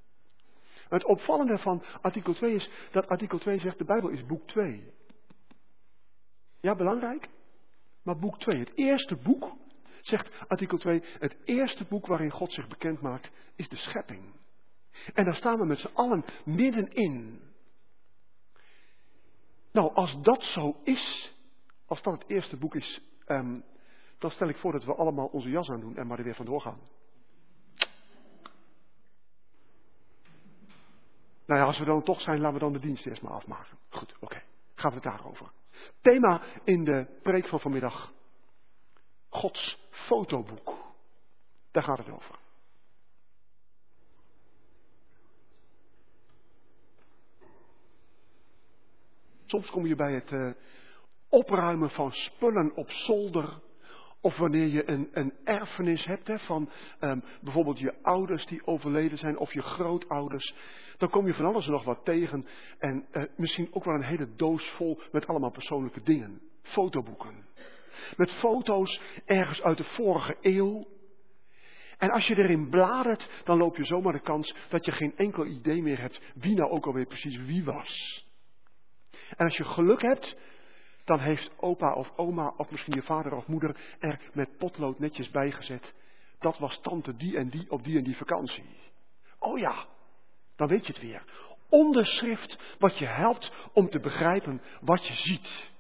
Het 0.89 1.05
opvallende 1.05 1.59
van 1.59 1.83
artikel 2.01 2.35
2 2.35 2.55
is 2.55 2.71
dat 2.91 3.07
artikel 3.09 3.39
2 3.39 3.59
zegt, 3.59 3.79
de 3.79 3.85
Bijbel 3.85 4.09
is 4.09 4.27
boek 4.27 4.47
2. 4.47 4.93
Ja, 6.61 6.75
belangrijk? 6.75 7.29
Maar 8.03 8.19
boek 8.19 8.39
2, 8.39 8.59
het 8.59 8.73
eerste 8.75 9.17
boek, 9.17 9.57
zegt 10.01 10.49
artikel 10.49 10.79
2, 10.79 11.03
het 11.19 11.37
eerste 11.45 11.85
boek 11.85 12.07
waarin 12.07 12.31
God 12.31 12.53
zich 12.53 12.69
bekend 12.69 13.01
maakt, 13.01 13.31
is 13.57 13.69
de 13.69 13.77
schepping. 13.77 14.35
En 15.15 15.25
daar 15.25 15.37
staan 15.37 15.59
we 15.59 15.65
met 15.65 15.79
z'n 15.79 15.95
allen 15.95 16.25
middenin. 16.45 17.41
Nou, 19.73 19.95
als 19.95 20.21
dat 20.23 20.43
zo 20.43 20.81
is, 20.85 21.35
als 21.91 22.03
dat 22.03 22.19
het 22.19 22.29
eerste 22.31 22.57
boek 22.57 22.75
is, 22.75 23.01
ehm, 23.25 23.61
dan 24.19 24.31
stel 24.31 24.49
ik 24.49 24.57
voor 24.57 24.73
dat 24.73 24.85
we 24.85 24.95
allemaal 24.95 25.27
onze 25.27 25.49
jas 25.49 25.69
aan 25.69 25.81
doen 25.81 25.97
en 25.97 26.07
maar 26.07 26.19
er 26.19 26.25
weer 26.25 26.35
vandoor 26.35 26.61
gaan. 26.61 26.81
Nou 31.47 31.61
ja, 31.61 31.67
als 31.67 31.79
we 31.79 31.85
dan 31.85 32.03
toch 32.03 32.21
zijn, 32.21 32.41
laten 32.41 32.55
we 32.55 32.61
dan 32.61 32.73
de 32.73 32.79
dienst 32.79 33.07
eerst 33.07 33.23
maar 33.23 33.33
afmaken. 33.33 33.79
Goed, 33.89 34.15
oké. 34.21 34.43
Gaan 34.75 34.91
we 34.91 34.97
het 34.97 35.05
daarover. 35.05 35.51
Thema 36.01 36.43
in 36.65 36.85
de 36.85 37.19
preek 37.23 37.49
van 37.49 37.61
vanmiddag. 37.61 38.13
Gods 39.29 39.79
fotoboek. 39.91 40.75
Daar 41.71 41.83
gaat 41.83 41.99
het 41.99 42.11
over. 42.11 42.39
Soms 49.47 49.71
kom 49.71 49.87
je 49.87 49.97
bij 49.97 50.15
het, 50.15 50.33
eh, 50.33 50.51
opruimen 51.31 51.91
van 51.91 52.13
spullen 52.13 52.73
op 52.75 52.91
zolder. 52.91 53.61
Of 54.23 54.37
wanneer 54.37 54.67
je 54.67 54.89
een, 54.89 55.09
een 55.13 55.33
erfenis 55.45 56.05
hebt 56.05 56.27
hè, 56.27 56.39
van 56.39 56.71
um, 57.01 57.23
bijvoorbeeld 57.43 57.79
je 57.79 57.95
ouders 58.03 58.47
die 58.47 58.67
overleden 58.67 59.19
zijn 59.19 59.39
of 59.39 59.53
je 59.53 59.63
grootouders. 59.63 60.55
Dan 60.97 61.11
kom 61.11 61.27
je 61.27 61.35
van 61.35 61.45
alles 61.45 61.67
nog 61.67 61.85
wat 61.85 62.05
tegen. 62.05 62.47
En 62.79 63.07
uh, 63.13 63.23
misschien 63.37 63.69
ook 63.73 63.85
wel 63.85 63.95
een 63.95 64.03
hele 64.03 64.35
doos 64.37 64.71
vol 64.71 65.01
met 65.13 65.27
allemaal 65.27 65.51
persoonlijke 65.51 66.03
dingen. 66.03 66.41
Fotoboeken. 66.63 67.47
Met 68.17 68.31
foto's 68.31 69.01
ergens 69.25 69.63
uit 69.63 69.77
de 69.77 69.85
vorige 69.85 70.37
eeuw. 70.41 70.87
En 71.99 72.11
als 72.11 72.27
je 72.27 72.37
erin 72.37 72.69
bladert, 72.69 73.29
dan 73.45 73.59
loop 73.59 73.77
je 73.77 73.85
zomaar 73.85 74.13
de 74.13 74.21
kans 74.21 74.55
dat 74.69 74.85
je 74.85 74.93
geen 74.93 75.17
enkel 75.17 75.47
idee 75.47 75.83
meer 75.83 76.01
hebt 76.01 76.21
wie 76.35 76.57
nou 76.57 76.71
ook 76.71 76.87
alweer 76.87 77.07
precies 77.07 77.37
wie 77.37 77.65
was. 77.65 78.25
En 79.37 79.45
als 79.45 79.57
je 79.57 79.65
geluk 79.65 80.03
hebt, 80.03 80.37
dan 81.11 81.21
heeft 81.21 81.51
opa 81.57 81.93
of 81.93 82.13
oma 82.17 82.55
of 82.57 82.71
misschien 82.71 82.95
je 82.95 83.03
vader 83.03 83.35
of 83.35 83.47
moeder 83.47 83.77
er 83.99 84.21
met 84.33 84.57
potlood 84.57 84.99
netjes 84.99 85.31
bijgezet. 85.31 85.95
Dat 86.39 86.59
was 86.59 86.81
tante 86.81 87.17
die 87.17 87.37
en 87.37 87.49
die 87.49 87.71
op 87.71 87.85
die 87.85 87.99
en 87.99 88.05
die 88.05 88.17
vakantie. 88.17 88.65
Oh 89.39 89.59
ja, 89.59 89.87
dan 90.57 90.69
weet 90.69 90.87
je 90.87 90.93
het 90.93 91.03
weer. 91.03 91.25
Onderschrift 91.69 92.77
wat 92.79 92.99
je 92.99 93.07
helpt 93.07 93.53
om 93.73 93.89
te 93.89 94.01
begrijpen 94.01 94.63
wat 94.81 95.07
je 95.07 95.15
ziet. 95.15 95.71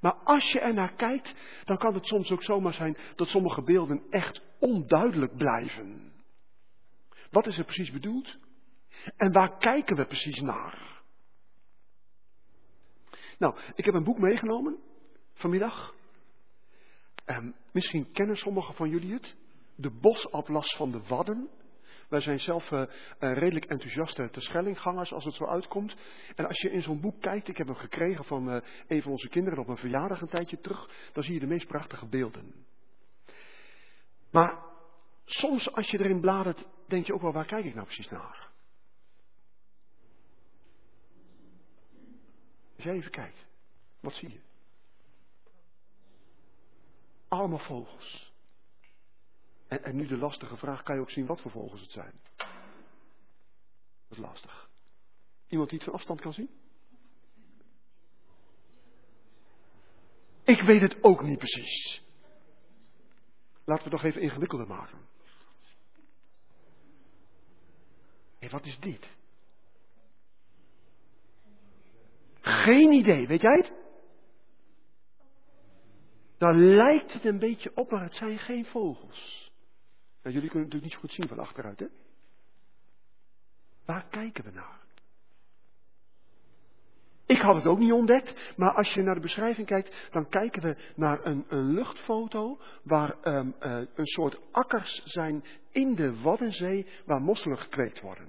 Maar 0.00 0.14
als 0.14 0.52
je 0.52 0.60
er 0.60 0.74
naar 0.74 0.94
kijkt, 0.94 1.34
dan 1.64 1.78
kan 1.78 1.94
het 1.94 2.06
soms 2.06 2.30
ook 2.30 2.44
zomaar 2.44 2.72
zijn 2.72 2.96
dat 3.16 3.28
sommige 3.28 3.62
beelden 3.62 4.02
echt 4.10 4.42
onduidelijk 4.58 5.36
blijven. 5.36 6.12
Wat 7.30 7.46
is 7.46 7.58
er 7.58 7.64
precies 7.64 7.90
bedoeld? 7.90 8.36
En 9.16 9.32
waar 9.32 9.58
kijken 9.58 9.96
we 9.96 10.04
precies 10.04 10.40
naar? 10.40 10.93
Nou, 13.38 13.56
ik 13.74 13.84
heb 13.84 13.94
een 13.94 14.04
boek 14.04 14.18
meegenomen 14.18 14.78
vanmiddag. 15.32 15.94
En 17.24 17.54
misschien 17.72 18.12
kennen 18.12 18.36
sommigen 18.36 18.74
van 18.74 18.88
jullie 18.88 19.12
het. 19.12 19.34
De 19.76 19.90
bosatlas 19.90 20.74
van 20.76 20.90
de 20.90 21.00
Wadden. 21.08 21.48
Wij 22.08 22.20
zijn 22.20 22.40
zelf 22.40 22.70
uh, 22.70 22.84
redelijk 23.18 23.64
enthousiaste 23.64 24.28
Schellinggangers 24.32 25.12
als 25.12 25.24
het 25.24 25.34
zo 25.34 25.46
uitkomt. 25.46 25.96
En 26.34 26.46
als 26.46 26.60
je 26.60 26.70
in 26.70 26.82
zo'n 26.82 27.00
boek 27.00 27.20
kijkt, 27.20 27.48
ik 27.48 27.56
heb 27.56 27.66
hem 27.66 27.76
gekregen 27.76 28.24
van 28.24 28.48
uh, 28.48 28.60
een 28.86 29.02
van 29.02 29.10
onze 29.10 29.28
kinderen 29.28 29.58
op 29.58 29.68
een 29.68 29.76
verjaardag 29.76 30.20
een 30.20 30.28
tijdje 30.28 30.60
terug, 30.60 31.10
dan 31.12 31.22
zie 31.22 31.34
je 31.34 31.40
de 31.40 31.46
meest 31.46 31.66
prachtige 31.66 32.06
beelden. 32.06 32.54
Maar 34.30 34.58
soms 35.24 35.72
als 35.72 35.90
je 35.90 35.98
erin 35.98 36.20
bladert, 36.20 36.66
denk 36.86 37.06
je 37.06 37.14
ook 37.14 37.22
wel, 37.22 37.32
waar 37.32 37.46
kijk 37.46 37.64
ik 37.64 37.74
nou 37.74 37.86
precies 37.86 38.08
naar? 38.08 38.52
Even 42.84 43.10
kijkt, 43.10 43.46
wat 44.00 44.12
zie 44.12 44.30
je? 44.30 44.40
Allemaal 47.28 47.58
vogels. 47.58 48.32
En, 49.68 49.84
en 49.84 49.96
nu 49.96 50.06
de 50.06 50.16
lastige 50.16 50.56
vraag, 50.56 50.82
kan 50.82 50.94
je 50.94 51.00
ook 51.00 51.10
zien 51.10 51.26
wat 51.26 51.40
voor 51.40 51.50
vogels 51.50 51.80
het 51.80 51.90
zijn? 51.90 52.20
Dat 54.08 54.18
is 54.18 54.18
lastig. 54.18 54.70
Iemand 55.48 55.68
die 55.68 55.78
het 55.78 55.88
van 55.88 55.96
afstand 55.98 56.20
kan 56.20 56.32
zien? 56.32 56.50
Ik 60.44 60.62
weet 60.62 60.80
het 60.80 61.02
ook 61.02 61.22
niet 61.22 61.38
precies. 61.38 62.02
Laten 63.64 63.84
we 63.84 63.90
het 63.90 64.02
nog 64.02 64.04
even 64.04 64.20
ingewikkelder 64.20 64.66
maken. 64.66 64.98
Hé, 68.38 68.48
wat 68.48 68.66
is 68.66 68.78
dit? 68.78 69.08
Geen 72.44 72.92
idee, 72.92 73.26
weet 73.26 73.40
jij 73.40 73.56
het? 73.56 73.72
Dan 76.38 76.74
lijkt 76.74 77.12
het 77.12 77.24
een 77.24 77.38
beetje 77.38 77.72
op, 77.74 77.90
maar 77.90 78.02
het 78.02 78.14
zijn 78.14 78.38
geen 78.38 78.64
vogels. 78.64 79.52
Jullie 80.22 80.50
kunnen 80.50 80.62
het 80.64 80.72
natuurlijk 80.72 80.82
niet 80.82 80.92
zo 80.92 80.98
goed 80.98 81.12
zien 81.12 81.28
van 81.28 81.38
achteruit, 81.38 81.78
hè? 81.78 81.86
Waar 83.84 84.06
kijken 84.10 84.44
we 84.44 84.50
naar? 84.50 84.82
Ik 87.26 87.40
had 87.40 87.54
het 87.54 87.66
ook 87.66 87.78
niet 87.78 87.92
ontdekt, 87.92 88.54
maar 88.56 88.74
als 88.74 88.94
je 88.94 89.02
naar 89.02 89.14
de 89.14 89.20
beschrijving 89.20 89.66
kijkt, 89.66 90.08
dan 90.10 90.28
kijken 90.28 90.62
we 90.62 90.76
naar 90.96 91.26
een, 91.26 91.44
luchtfoto 91.48 92.60
waar 92.82 93.36
um, 93.36 93.54
uh, 93.60 93.82
een 93.94 94.06
soort 94.06 94.38
akkers 94.50 95.02
zijn 95.04 95.44
in 95.70 95.94
de 95.94 96.20
Waddenzee 96.20 96.86
waar 97.04 97.20
mosselen 97.20 97.58
gekweekt 97.58 98.00
worden. 98.00 98.28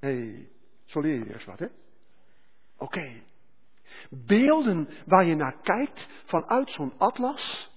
Hé, 0.00 0.08
hey, 0.08 0.48
zo 0.84 1.00
leer 1.00 1.18
je 1.18 1.32
eens 1.32 1.44
wat, 1.44 1.58
hè? 1.58 1.66
Oké. 2.82 3.22
Beelden 4.10 4.88
waar 5.06 5.26
je 5.26 5.34
naar 5.34 5.60
kijkt 5.62 6.08
vanuit 6.24 6.70
zo'n 6.70 6.92
atlas. 6.98 7.70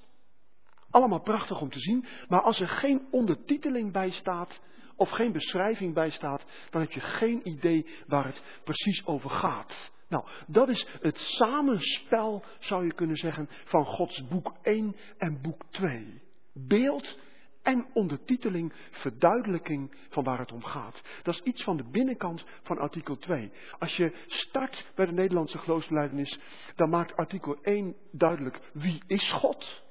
Allemaal 0.89 1.22
prachtig 1.22 1.62
om 1.62 1.70
te 1.70 1.80
zien. 1.80 2.06
Maar 2.28 2.41
als 2.41 2.60
er 2.60 2.68
geen 2.68 3.08
ondertiteling 3.12 3.91
bij 3.91 4.12
staat. 4.12 4.62
Of 4.96 5.10
geen 5.10 5.32
beschrijving 5.32 5.94
bij 5.94 6.10
staat. 6.10 6.46
Dan 6.70 6.82
heb 6.82 6.91
je 6.91 7.00
geen 7.00 7.48
idee 7.48 7.86
waar 8.08 8.26
het 8.26 8.41
precies 8.63 9.06
over 9.06 9.30
gaat. 9.30 9.91
Nou, 10.08 10.26
dat 10.48 10.70
is 10.70 10.88
het 11.02 11.18
samenspel, 11.18 12.44
zou 12.60 12.86
je 12.86 12.94
kunnen 12.94 13.15
zeggen, 13.15 13.50
van 13.65 13.86
Gods 13.86 14.28
boek 14.28 14.54
1 14.62 14.96
en 15.18 15.41
boek 15.41 15.63
2. 15.70 16.22
Beeld 16.54 17.18
en 17.65 17.86
ondertiteling, 17.93 18.73
verduidelijking 18.91 19.95
van 20.10 20.23
waar 20.23 20.39
het 20.39 20.51
om 20.51 20.63
gaat. 20.63 21.01
Dat 21.23 21.34
is 21.34 21.41
iets 21.41 21.63
van 21.63 21.78
de 21.78 21.89
binnenkant 21.89 22.45
van 22.63 22.78
artikel 22.78 23.17
2. 23.17 23.51
Als 23.80 23.95
je 23.95 24.25
start 24.28 24.91
bij 24.95 25.06
de 25.06 25.12
Nederlandse 25.12 25.58
geloofsbelijdenis, 25.58 26.39
dan 26.75 26.89
maakt 26.89 27.15
artikel 27.15 27.62
1 27.62 27.95
duidelijk 28.12 28.60
wie 28.73 29.04
is 29.08 29.32
God. 29.32 29.84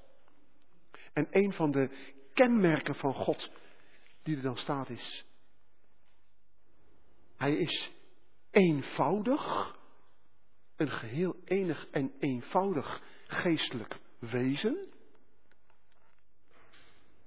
En 1.12 1.26
een 1.30 1.52
van 1.52 1.70
de 1.70 1.90
kenmerken 2.32 2.94
van 2.94 3.14
God 3.14 3.50
die 4.22 4.36
er 4.36 4.42
dan 4.42 4.56
staat 4.56 4.88
is, 4.88 5.24
hij 7.36 7.56
is 7.56 7.92
eenvoudig, 8.50 9.76
een 10.76 10.90
geheel 10.90 11.36
enig 11.44 11.86
en 11.90 12.12
eenvoudig 12.18 13.02
geestelijk 13.26 13.98
wezen. 14.18 14.93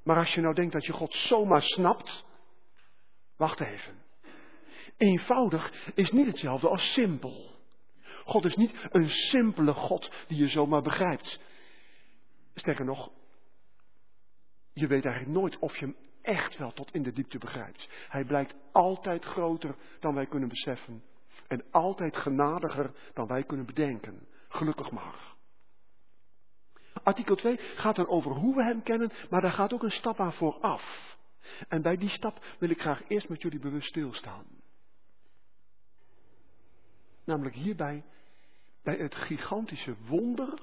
Maar 0.07 0.17
als 0.17 0.33
je 0.33 0.41
nou 0.41 0.53
denkt 0.53 0.73
dat 0.73 0.85
je 0.85 0.93
God 0.93 1.13
zomaar 1.13 1.61
snapt, 1.61 2.25
wacht 3.35 3.59
even. 3.59 4.03
Eenvoudig 4.97 5.91
is 5.95 6.11
niet 6.11 6.25
hetzelfde 6.25 6.69
als 6.69 6.93
simpel. 6.93 7.55
God 8.25 8.45
is 8.45 8.55
niet 8.55 8.87
een 8.89 9.09
simpele 9.09 9.73
God 9.73 10.11
die 10.27 10.37
je 10.37 10.47
zomaar 10.47 10.81
begrijpt. 10.81 11.39
Sterker 12.55 12.85
nog, 12.85 13.11
je 14.73 14.87
weet 14.87 15.05
eigenlijk 15.05 15.39
nooit 15.39 15.57
of 15.59 15.77
je 15.77 15.85
hem 15.85 15.95
echt 16.21 16.57
wel 16.57 16.71
tot 16.71 16.93
in 16.93 17.03
de 17.03 17.11
diepte 17.11 17.37
begrijpt. 17.37 17.89
Hij 18.07 18.25
blijkt 18.25 18.55
altijd 18.71 19.25
groter 19.25 19.75
dan 19.99 20.13
wij 20.15 20.25
kunnen 20.25 20.49
beseffen. 20.49 21.03
En 21.47 21.65
altijd 21.71 22.17
genadiger 22.17 22.91
dan 23.13 23.27
wij 23.27 23.43
kunnen 23.43 23.65
bedenken. 23.65 24.27
Gelukkig 24.47 24.91
maar. 24.91 25.36
Artikel 27.07 27.35
2 27.35 27.57
gaat 27.57 27.95
dan 27.95 28.07
over 28.07 28.31
hoe 28.31 28.55
we 28.55 28.63
hem 28.63 28.83
kennen, 28.83 29.11
maar 29.29 29.41
daar 29.41 29.51
gaat 29.51 29.73
ook 29.73 29.83
een 29.83 29.91
stap 29.91 30.19
aan 30.19 30.33
vooraf. 30.33 31.15
En 31.67 31.81
bij 31.81 31.97
die 31.97 32.09
stap 32.09 32.45
wil 32.59 32.69
ik 32.69 32.81
graag 32.81 33.09
eerst 33.09 33.29
met 33.29 33.41
jullie 33.41 33.59
bewust 33.59 33.87
stilstaan. 33.87 34.45
Namelijk 37.23 37.55
hierbij, 37.55 38.03
bij 38.83 38.95
het 38.95 39.15
gigantische 39.15 39.95
wonder 40.07 40.61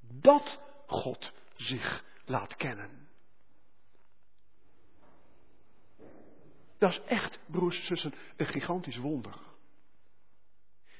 dat 0.00 0.60
God 0.86 1.32
zich 1.56 2.04
laat 2.24 2.56
kennen. 2.56 3.08
Dat 6.78 6.90
is 6.90 7.00
echt, 7.06 7.38
broers 7.46 7.78
en 7.78 7.86
zussen, 7.86 8.14
een 8.36 8.46
gigantisch 8.46 8.96
wonder. 8.96 9.40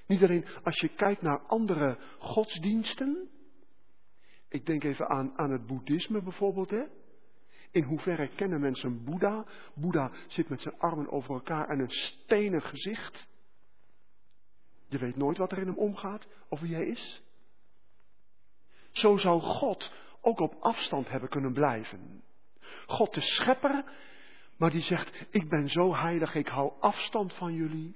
Niet 0.06 0.22
alleen 0.22 0.46
als 0.62 0.80
je 0.80 0.88
kijkt 0.88 1.22
naar 1.22 1.40
andere 1.46 1.98
godsdiensten, 2.18 3.30
ik 4.52 4.66
denk 4.66 4.84
even 4.84 5.08
aan, 5.08 5.38
aan 5.38 5.50
het 5.50 5.66
boeddhisme 5.66 6.22
bijvoorbeeld. 6.22 6.70
Hè? 6.70 6.82
In 7.70 7.82
hoeverre 7.82 8.28
kennen 8.28 8.60
mensen 8.60 9.04
Boeddha? 9.04 9.44
Boeddha 9.74 10.10
zit 10.28 10.48
met 10.48 10.60
zijn 10.60 10.78
armen 10.78 11.10
over 11.10 11.34
elkaar 11.34 11.68
en 11.68 11.78
een 11.78 11.90
stenen 11.90 12.62
gezicht. 12.62 13.28
Je 14.88 14.98
weet 14.98 15.16
nooit 15.16 15.36
wat 15.36 15.52
er 15.52 15.58
in 15.58 15.66
hem 15.66 15.76
omgaat 15.76 16.28
of 16.48 16.60
wie 16.60 16.74
hij 16.74 16.86
is. 16.86 17.22
Zo 18.90 19.16
zou 19.16 19.40
God 19.40 19.92
ook 20.20 20.40
op 20.40 20.54
afstand 20.60 21.08
hebben 21.08 21.28
kunnen 21.28 21.52
blijven. 21.52 22.22
God 22.86 23.14
de 23.14 23.20
schepper, 23.20 23.84
maar 24.56 24.70
die 24.70 24.82
zegt, 24.82 25.26
ik 25.30 25.48
ben 25.48 25.68
zo 25.68 25.94
heilig, 25.94 26.34
ik 26.34 26.48
hou 26.48 26.72
afstand 26.80 27.34
van 27.34 27.54
jullie. 27.54 27.94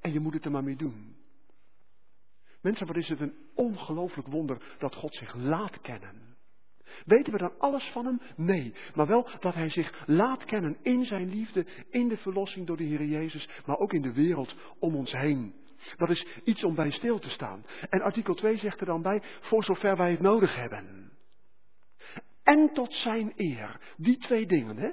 En 0.00 0.12
je 0.12 0.20
moet 0.20 0.34
het 0.34 0.44
er 0.44 0.50
maar 0.50 0.64
mee 0.64 0.76
doen. 0.76 1.17
Mensen, 2.62 2.86
wat 2.86 2.96
is 2.96 3.08
het 3.08 3.20
een 3.20 3.36
ongelooflijk 3.54 4.28
wonder 4.28 4.76
dat 4.78 4.94
God 4.94 5.14
zich 5.14 5.34
laat 5.34 5.80
kennen. 5.80 6.36
Weten 7.04 7.32
we 7.32 7.38
dan 7.38 7.58
alles 7.58 7.90
van 7.92 8.04
hem? 8.04 8.20
Nee. 8.36 8.74
Maar 8.94 9.06
wel 9.06 9.28
dat 9.40 9.54
hij 9.54 9.70
zich 9.70 10.02
laat 10.06 10.44
kennen 10.44 10.76
in 10.82 11.04
zijn 11.04 11.28
liefde, 11.28 11.66
in 11.90 12.08
de 12.08 12.16
verlossing 12.16 12.66
door 12.66 12.76
de 12.76 12.84
Heer 12.84 13.04
Jezus, 13.04 13.48
maar 13.66 13.78
ook 13.78 13.92
in 13.92 14.02
de 14.02 14.12
wereld 14.12 14.54
om 14.78 14.94
ons 14.94 15.12
heen. 15.12 15.54
Dat 15.96 16.10
is 16.10 16.26
iets 16.44 16.64
om 16.64 16.74
bij 16.74 16.90
stil 16.90 17.18
te 17.18 17.28
staan. 17.28 17.64
En 17.88 18.00
artikel 18.00 18.34
2 18.34 18.56
zegt 18.56 18.80
er 18.80 18.86
dan 18.86 19.02
bij, 19.02 19.22
voor 19.40 19.64
zover 19.64 19.96
wij 19.96 20.10
het 20.10 20.20
nodig 20.20 20.54
hebben. 20.54 21.12
En 22.42 22.72
tot 22.72 22.92
zijn 22.92 23.32
eer. 23.36 23.80
Die 23.96 24.18
twee 24.18 24.46
dingen, 24.46 24.76
hè? 24.76 24.90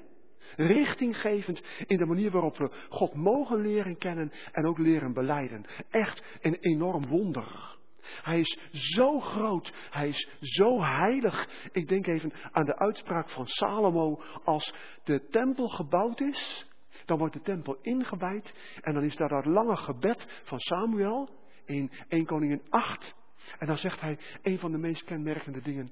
Richtinggevend 0.56 1.62
in 1.86 1.98
de 1.98 2.06
manier 2.06 2.32
waarop 2.32 2.58
we 2.58 2.72
God 2.90 3.14
mogen 3.14 3.62
leren 3.62 3.98
kennen 3.98 4.32
en 4.52 4.66
ook 4.66 4.78
leren 4.78 5.14
beleiden. 5.14 5.66
Echt 5.90 6.24
een 6.42 6.58
enorm 6.60 7.08
wonder. 7.08 7.76
Hij 8.22 8.40
is 8.40 8.58
zo 8.72 9.20
groot, 9.20 9.74
hij 9.90 10.08
is 10.08 10.28
zo 10.40 10.82
heilig. 10.82 11.48
Ik 11.72 11.88
denk 11.88 12.08
even 12.08 12.34
aan 12.52 12.66
de 12.66 12.78
uitspraak 12.78 13.30
van 13.30 13.48
Salomo. 13.48 14.22
Als 14.44 14.74
de 15.04 15.28
tempel 15.30 15.68
gebouwd 15.68 16.22
is, 16.22 16.66
dan 17.06 17.18
wordt 17.18 17.34
de 17.34 17.42
tempel 17.42 17.78
ingewijd 17.82 18.54
en 18.82 18.94
dan 18.94 19.04
is 19.04 19.16
daar 19.16 19.30
dat 19.30 19.46
lange 19.46 19.78
gebed 19.78 20.42
van 20.44 20.60
Samuel 20.60 21.30
in 21.66 21.92
1 22.08 22.26
Koningin 22.26 22.62
8. 22.70 23.16
En 23.60 23.68
dan 23.68 23.78
zegt 23.78 24.02
hij 24.02 24.18
een 24.42 24.60
van 24.60 24.72
de 24.72 24.78
meest 24.78 25.04
kenmerkende 25.04 25.62
dingen. 25.62 25.92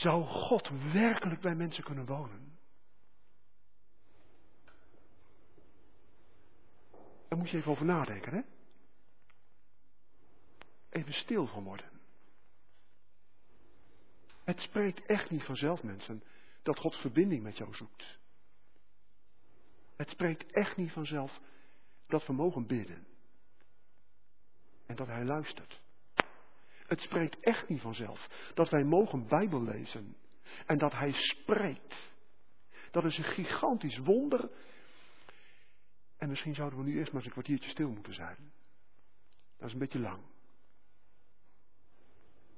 Zou 0.00 0.24
God 0.24 0.68
werkelijk 0.92 1.40
bij 1.40 1.54
mensen 1.54 1.84
kunnen 1.84 2.06
wonen? 2.06 2.58
Daar 7.28 7.38
moet 7.38 7.50
je 7.50 7.56
even 7.56 7.70
over 7.70 7.84
nadenken, 7.84 8.32
hè? 8.32 8.40
Even 10.90 11.12
stil 11.12 11.46
van 11.46 11.64
worden. 11.64 11.90
Het 14.44 14.60
spreekt 14.60 15.06
echt 15.06 15.30
niet 15.30 15.42
vanzelf, 15.42 15.82
mensen, 15.82 16.22
dat 16.62 16.78
God 16.78 16.96
verbinding 16.96 17.42
met 17.42 17.56
jou 17.56 17.74
zoekt. 17.74 18.18
Het 19.96 20.08
spreekt 20.08 20.52
echt 20.52 20.76
niet 20.76 20.92
vanzelf 20.92 21.40
dat 22.06 22.26
we 22.26 22.32
mogen 22.32 22.66
bidden. 22.66 23.06
En 24.86 24.96
dat 24.96 25.06
Hij 25.06 25.24
luistert. 25.24 25.80
Het 26.90 27.00
spreekt 27.00 27.40
echt 27.40 27.68
niet 27.68 27.80
vanzelf 27.80 28.50
dat 28.54 28.68
wij 28.68 28.84
mogen 28.84 29.26
Bijbel 29.28 29.62
lezen. 29.62 30.16
En 30.66 30.78
dat 30.78 30.92
Hij 30.92 31.12
spreekt. 31.12 32.10
Dat 32.90 33.04
is 33.04 33.18
een 33.18 33.24
gigantisch 33.24 33.98
wonder. 33.98 34.50
En 36.18 36.28
misschien 36.28 36.54
zouden 36.54 36.78
we 36.78 36.84
nu 36.84 36.98
eerst 36.98 37.12
maar 37.12 37.16
eens 37.16 37.24
een 37.24 37.42
kwartiertje 37.42 37.70
stil 37.70 37.90
moeten 37.90 38.14
zijn. 38.14 38.52
Dat 39.58 39.66
is 39.66 39.72
een 39.72 39.78
beetje 39.78 40.00
lang. 40.00 40.22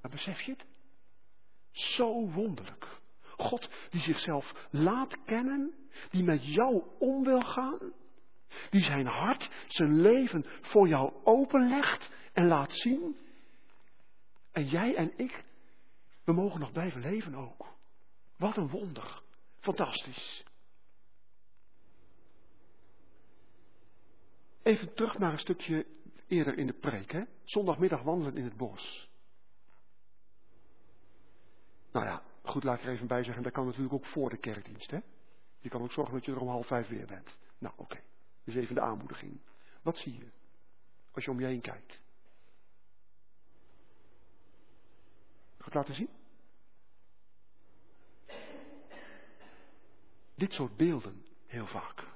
Maar 0.00 0.10
besef 0.10 0.40
je 0.40 0.52
het? 0.52 0.66
Zo 1.70 2.30
wonderlijk. 2.30 3.00
God 3.36 3.70
die 3.90 4.00
zichzelf 4.00 4.68
laat 4.70 5.24
kennen, 5.24 5.74
die 6.10 6.24
met 6.24 6.54
jou 6.54 6.82
om 6.98 7.24
wil 7.24 7.40
gaan, 7.40 7.92
die 8.70 8.82
zijn 8.82 9.06
hart, 9.06 9.50
zijn 9.68 10.00
leven 10.00 10.44
voor 10.60 10.88
jou 10.88 11.12
openlegt 11.24 12.10
en 12.32 12.46
laat 12.46 12.72
zien. 12.72 13.21
En 14.52 14.66
jij 14.66 14.94
en 14.94 15.18
ik, 15.18 15.44
we 16.24 16.32
mogen 16.32 16.60
nog 16.60 16.72
blijven 16.72 17.00
leven 17.00 17.34
ook. 17.34 17.74
Wat 18.36 18.56
een 18.56 18.68
wonder. 18.68 19.22
Fantastisch. 19.58 20.44
Even 24.62 24.94
terug 24.94 25.18
naar 25.18 25.32
een 25.32 25.38
stukje 25.38 25.86
eerder 26.26 26.58
in 26.58 26.66
de 26.66 26.72
preek. 26.72 27.12
Hè? 27.12 27.22
Zondagmiddag 27.44 28.02
wandelen 28.02 28.36
in 28.36 28.44
het 28.44 28.56
bos. 28.56 29.10
Nou 31.92 32.06
ja, 32.06 32.22
goed, 32.42 32.64
laat 32.64 32.78
ik 32.78 32.84
er 32.84 32.92
even 32.92 33.06
bij 33.06 33.24
zeggen, 33.24 33.42
dat 33.42 33.52
kan 33.52 33.66
natuurlijk 33.66 33.94
ook 33.94 34.06
voor 34.06 34.30
de 34.30 34.36
kerkdienst. 34.36 34.90
Hè? 34.90 34.98
Je 35.58 35.68
kan 35.68 35.82
ook 35.82 35.92
zorgen 35.92 36.14
dat 36.14 36.24
je 36.24 36.32
er 36.32 36.40
om 36.40 36.48
half 36.48 36.66
vijf 36.66 36.88
weer 36.88 37.06
bent. 37.06 37.36
Nou, 37.58 37.74
oké. 37.76 38.00
Dus 38.44 38.54
even 38.54 38.74
de 38.74 38.80
aanmoediging. 38.80 39.40
Wat 39.82 39.96
zie 39.96 40.18
je 40.18 40.30
als 41.12 41.24
je 41.24 41.30
om 41.30 41.40
je 41.40 41.46
heen 41.46 41.60
kijkt? 41.60 42.01
Ga 45.62 45.68
laten 45.72 45.94
zien? 45.94 46.08
Dit 50.34 50.52
soort 50.52 50.76
beelden 50.76 51.26
heel 51.46 51.66
vaak. 51.66 52.06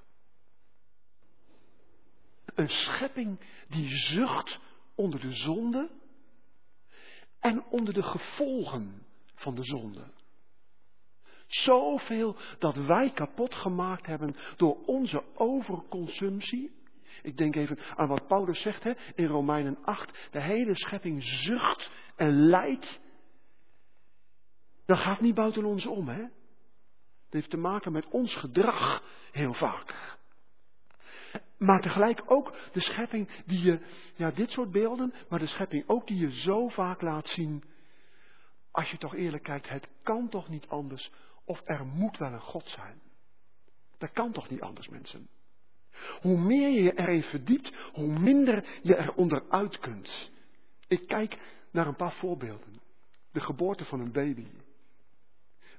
Een 2.45 2.69
schepping 2.69 3.41
die 3.69 3.89
zucht 3.97 4.61
onder 4.95 5.21
de 5.21 5.33
zonde 5.33 5.91
en 7.41 7.65
onder 7.65 7.95
de 7.95 8.03
gevolgen 8.03 9.07
van 9.35 9.55
de 9.55 9.65
zonde. 9.65 10.13
Zoveel 11.47 12.37
dat 12.59 12.75
wij 12.75 13.11
kapot 13.11 13.55
gemaakt 13.55 14.07
hebben 14.07 14.37
door 14.57 14.85
onze 14.85 15.25
overconsumptie. 15.35 16.85
Ik 17.23 17.37
denk 17.37 17.57
even 17.57 17.79
aan 17.97 18.09
wat 18.09 18.27
Paulus 18.27 18.61
zegt 18.63 18.83
hè, 18.83 18.93
in 19.15 19.27
Romeinen 19.27 19.79
8. 19.85 20.29
De 20.31 20.41
hele 20.41 20.75
schepping 20.75 21.23
zucht 21.25 21.91
en 22.17 22.47
lijdt. 22.47 23.01
Dat 24.87 24.99
gaat 24.99 25.21
niet 25.21 25.35
buiten 25.35 25.65
ons 25.65 25.87
om. 25.87 26.09
Hè? 26.09 26.21
Het 26.21 27.35
heeft 27.35 27.51
te 27.51 27.57
maken 27.57 27.93
met 27.93 28.07
ons 28.09 28.35
gedrag 28.35 29.03
heel 29.33 29.55
vaak. 29.55 29.95
Maar 31.59 31.81
tegelijk 31.81 32.23
ook 32.27 32.55
de 32.73 32.81
schepping 32.81 33.43
die 33.47 33.61
je, 33.63 33.81
ja 34.15 34.31
dit 34.31 34.51
soort 34.51 34.71
beelden, 34.71 35.15
maar 35.29 35.39
de 35.39 35.47
schepping 35.47 35.89
ook 35.89 36.07
die 36.07 36.19
je 36.19 36.41
zo 36.41 36.69
vaak 36.69 37.01
laat 37.01 37.29
zien 37.29 37.65
als 38.77 38.91
je 38.91 38.99
toch 38.99 39.15
eerlijk 39.15 39.43
kijkt, 39.43 39.69
het 39.69 39.89
kan 40.03 40.29
toch 40.29 40.49
niet 40.49 40.67
anders 40.69 41.11
of 41.45 41.63
er 41.65 41.87
moet 41.87 42.19
wel 42.19 42.33
een 42.33 42.41
God 42.41 42.69
zijn. 42.69 43.01
Dat 43.99 44.13
kan 44.13 44.33
toch 44.33 44.51
niet 44.51 44.61
anders, 44.61 44.89
mensen. 44.89 45.29
Hoe 46.21 46.39
meer 46.39 46.69
je 46.69 46.83
je 46.83 46.99
erin 46.99 47.23
verdiept, 47.23 47.73
hoe 47.93 48.19
minder 48.19 48.81
je 48.83 48.95
er 48.95 49.15
onderuit 49.15 49.79
kunt. 49.79 50.31
Ik 50.89 51.07
kijk 51.07 51.39
naar 51.71 51.87
een 51.87 51.97
paar 51.97 52.15
voorbeelden. 52.15 52.81
De 53.33 53.41
geboorte 53.41 53.85
van 53.85 54.01
een 54.01 54.13
baby. 54.13 54.47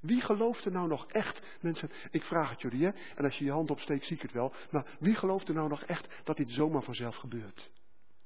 Wie 0.08 0.22
gelooft 0.22 0.66
er 0.66 0.72
nou 0.72 0.88
nog 0.88 1.08
echt, 1.08 1.58
mensen, 1.62 1.92
ik 2.12 2.24
vraag 2.24 2.50
het 2.50 2.62
jullie 2.62 2.86
hè, 2.86 2.92
en 3.16 3.24
als 3.24 3.38
je 3.38 3.46
je 3.46 3.52
hand 3.52 3.72
opsteekt 3.72 4.06
zie 4.06 4.16
ik 4.16 4.22
het 4.22 4.32
wel, 4.32 4.54
maar 4.72 4.86
wie 5.00 5.16
gelooft 5.16 5.48
er 5.48 5.54
nou 5.54 5.70
nog 5.70 5.84
echt 5.84 6.24
dat 6.24 6.38
dit 6.38 6.50
zomaar 6.50 6.84
vanzelf 6.84 7.16
gebeurt? 7.16 7.72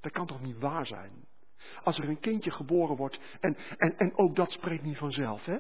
Dat 0.01 0.11
kan 0.11 0.27
toch 0.27 0.41
niet 0.41 0.59
waar 0.59 0.85
zijn? 0.85 1.25
Als 1.83 1.97
er 1.97 2.09
een 2.09 2.19
kindje 2.19 2.51
geboren 2.51 2.95
wordt. 2.95 3.19
En, 3.39 3.57
en, 3.77 3.97
en 3.97 4.17
ook 4.17 4.35
dat 4.35 4.51
spreekt 4.51 4.83
niet 4.83 4.97
vanzelf, 4.97 5.45
hè? 5.45 5.57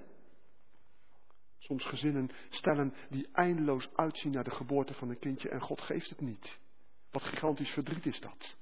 Soms 1.57 1.85
gezinnen 1.85 2.31
stellen 2.49 2.93
die 3.09 3.27
eindeloos 3.33 3.89
uitzien 3.95 4.31
naar 4.31 4.43
de 4.43 4.51
geboorte 4.51 4.93
van 4.93 5.09
een 5.09 5.19
kindje 5.19 5.49
en 5.49 5.61
God 5.61 5.81
geeft 5.81 6.09
het 6.09 6.21
niet. 6.21 6.59
Wat 7.11 7.23
gigantisch 7.23 7.69
verdriet 7.69 8.05
is 8.05 8.19
dat. 8.19 8.57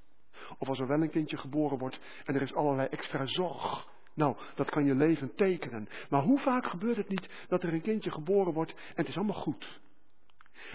Of 0.58 0.67
als 0.67 0.80
er 0.80 0.88
wel 0.88 1.02
een 1.02 1.10
kindje 1.10 1.38
geboren 1.38 1.78
wordt 1.78 2.00
en 2.26 2.36
er 2.36 2.41
is 2.41 2.54
allerlei 2.54 2.88
extra 2.88 3.26
zorg. 3.26 3.88
Nou, 4.13 4.38
dat 4.56 4.69
kan 4.69 4.86
je 4.86 4.95
leven 4.95 5.36
tekenen. 5.36 5.89
Maar 6.10 6.22
hoe 6.22 6.39
vaak 6.39 6.65
gebeurt 6.65 6.98
het 6.98 7.10
niet 7.10 7.30
dat 7.48 7.63
er 7.63 7.74
een 7.74 7.82
kindje 7.82 8.12
geboren 8.12 8.54
wordt 8.54 8.72
en 8.72 8.95
het 8.95 9.08
is 9.08 9.15
allemaal 9.15 9.41
goed? 9.41 9.80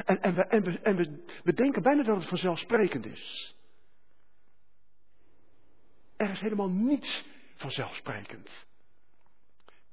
En, 0.04 0.22
en, 0.22 0.34
we, 0.34 0.42
en, 0.42 0.62
we, 0.62 0.78
en 0.80 0.96
we, 0.96 1.24
we 1.42 1.52
denken 1.52 1.82
bijna 1.82 2.02
dat 2.02 2.16
het 2.16 2.28
vanzelfsprekend 2.28 3.06
is. 3.06 3.54
Er 6.16 6.30
is 6.30 6.40
helemaal 6.40 6.70
niets 6.70 7.24
vanzelfsprekend. 7.54 8.50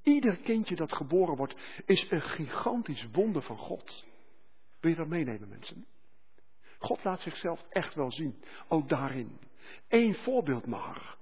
Ieder 0.03 0.37
kindje 0.37 0.75
dat 0.75 0.93
geboren 0.93 1.35
wordt 1.35 1.55
is 1.85 2.05
een 2.09 2.21
gigantisch 2.21 3.07
wonder 3.11 3.41
van 3.41 3.57
God. 3.57 4.05
Wil 4.79 4.91
je 4.91 4.97
dat 4.97 5.07
meenemen, 5.07 5.49
mensen? 5.49 5.85
God 6.79 7.03
laat 7.03 7.19
zichzelf 7.19 7.65
echt 7.69 7.93
wel 7.93 8.11
zien, 8.11 8.43
ook 8.67 8.89
daarin. 8.89 9.39
Eén 9.87 10.15
voorbeeld 10.15 10.65
maar. 10.65 11.17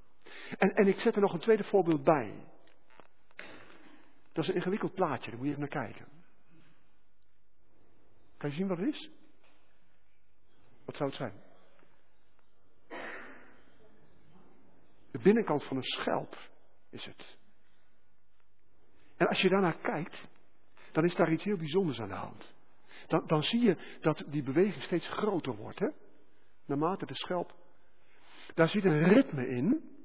En, 0.57 0.75
en 0.75 0.87
ik 0.87 0.99
zet 0.99 1.15
er 1.15 1.21
nog 1.21 1.33
een 1.33 1.39
tweede 1.39 1.63
voorbeeld 1.63 2.03
bij. 2.03 2.33
Dat 4.31 4.43
is 4.43 4.49
een 4.49 4.56
ingewikkeld 4.56 4.93
plaatje, 4.93 5.29
daar 5.29 5.39
moet 5.39 5.47
je 5.47 5.56
even 5.56 5.69
naar 5.69 5.85
kijken. 5.85 6.08
Kan 8.37 8.49
je 8.49 8.56
zien 8.56 8.67
wat 8.67 8.77
het 8.77 8.87
is? 8.87 9.10
Wat 10.85 10.95
zou 10.95 11.10
het 11.10 11.17
zijn? 11.17 11.33
De 15.12 15.19
binnenkant 15.19 15.63
van 15.63 15.77
een 15.77 15.83
schelp 15.83 16.37
is 16.89 17.06
het. 17.06 17.37
En 19.17 19.27
als 19.27 19.41
je 19.41 19.49
daarnaar 19.49 19.77
kijkt, 19.77 20.27
dan 20.91 21.06
is 21.06 21.15
daar 21.15 21.31
iets 21.31 21.43
heel 21.43 21.58
bijzonders 21.58 21.99
aan 21.99 22.08
de 22.08 22.13
hand. 22.13 22.54
Dan, 23.08 23.27
dan 23.27 23.43
zie 23.43 23.62
je 23.62 23.97
dat 24.01 24.23
die 24.27 24.43
beweging 24.43 24.83
steeds 24.83 25.08
groter 25.08 25.56
wordt, 25.56 25.79
hè? 25.79 25.87
Naarmate 26.65 27.06
de 27.06 27.15
schelp. 27.15 27.56
Daar 28.54 28.69
zit 28.69 28.85
een 28.85 29.04
ritme 29.04 29.47
in. 29.47 29.97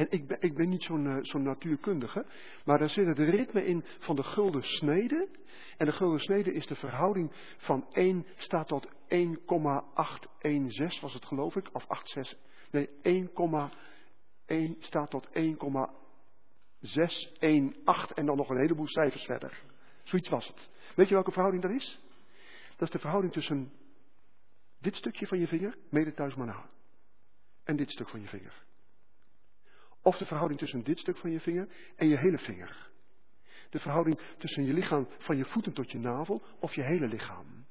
En 0.00 0.06
ik 0.10 0.26
ben, 0.26 0.36
ik 0.40 0.54
ben 0.54 0.68
niet 0.68 0.82
zo'n 0.82 1.04
uh, 1.04 1.16
zo'n 1.20 1.42
natuurkundige, 1.42 2.26
maar 2.64 2.78
daar 2.78 2.88
zit 2.88 3.06
het 3.06 3.18
ritme 3.18 3.66
in 3.66 3.84
van 3.98 4.16
de 4.16 4.22
gulden 4.22 4.62
snede. 4.62 5.28
En 5.76 5.86
de 5.86 5.92
gulden 5.92 6.20
snede 6.20 6.52
is 6.52 6.66
de 6.66 6.74
verhouding 6.74 7.32
van 7.56 7.86
1 7.92 8.26
staat 8.36 8.68
tot 8.68 8.88
1,816 9.06 11.00
was 11.00 11.14
het 11.14 11.24
geloof 11.24 11.56
ik, 11.56 11.68
of 11.72 11.84
86. 11.88 12.38
Nee, 12.70 12.88
1,1 14.46 14.52
staat 14.78 15.10
tot 15.10 15.28
1,618 15.32 18.16
en 18.16 18.26
dan 18.26 18.36
nog 18.36 18.48
een 18.48 18.60
heleboel 18.60 18.88
cijfers 18.88 19.24
verder. 19.24 19.62
Zoiets 20.02 20.28
was 20.28 20.46
het. 20.46 20.68
Weet 20.96 21.08
je 21.08 21.14
welke 21.14 21.32
verhouding 21.32 21.62
dat 21.62 21.72
is? 21.72 22.00
Dat 22.76 22.88
is 22.88 22.90
de 22.90 22.98
verhouding 22.98 23.32
tussen 23.32 23.72
dit 24.78 24.94
stukje 24.94 25.26
van 25.26 25.38
je 25.38 25.46
vinger, 25.46 25.76
mede 25.90 26.14
thuis 26.14 26.34
maar 26.34 26.46
na, 26.46 26.68
en 27.64 27.76
dit 27.76 27.90
stuk 27.90 28.08
van 28.08 28.20
je 28.20 28.28
vinger. 28.28 28.68
Of 30.02 30.16
de 30.16 30.26
verhouding 30.26 30.60
tussen 30.60 30.84
dit 30.84 30.98
stuk 30.98 31.16
van 31.16 31.30
je 31.30 31.40
vinger 31.40 31.68
en 31.96 32.08
je 32.08 32.18
hele 32.18 32.38
vinger. 32.38 32.88
De 33.70 33.78
verhouding 33.78 34.20
tussen 34.38 34.64
je 34.64 34.72
lichaam 34.72 35.08
van 35.18 35.36
je 35.36 35.44
voeten 35.44 35.72
tot 35.72 35.90
je 35.90 35.98
navel 35.98 36.42
of 36.60 36.74
je 36.74 36.82
hele 36.82 37.06
lichaam. 37.06 37.66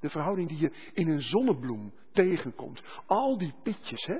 De 0.00 0.10
verhouding 0.10 0.48
die 0.48 0.58
je 0.58 0.72
in 0.92 1.08
een 1.08 1.22
zonnebloem 1.22 1.94
tegenkomt. 2.12 2.82
Al 3.06 3.38
die 3.38 3.54
pitjes, 3.62 4.04
hè, 4.06 4.18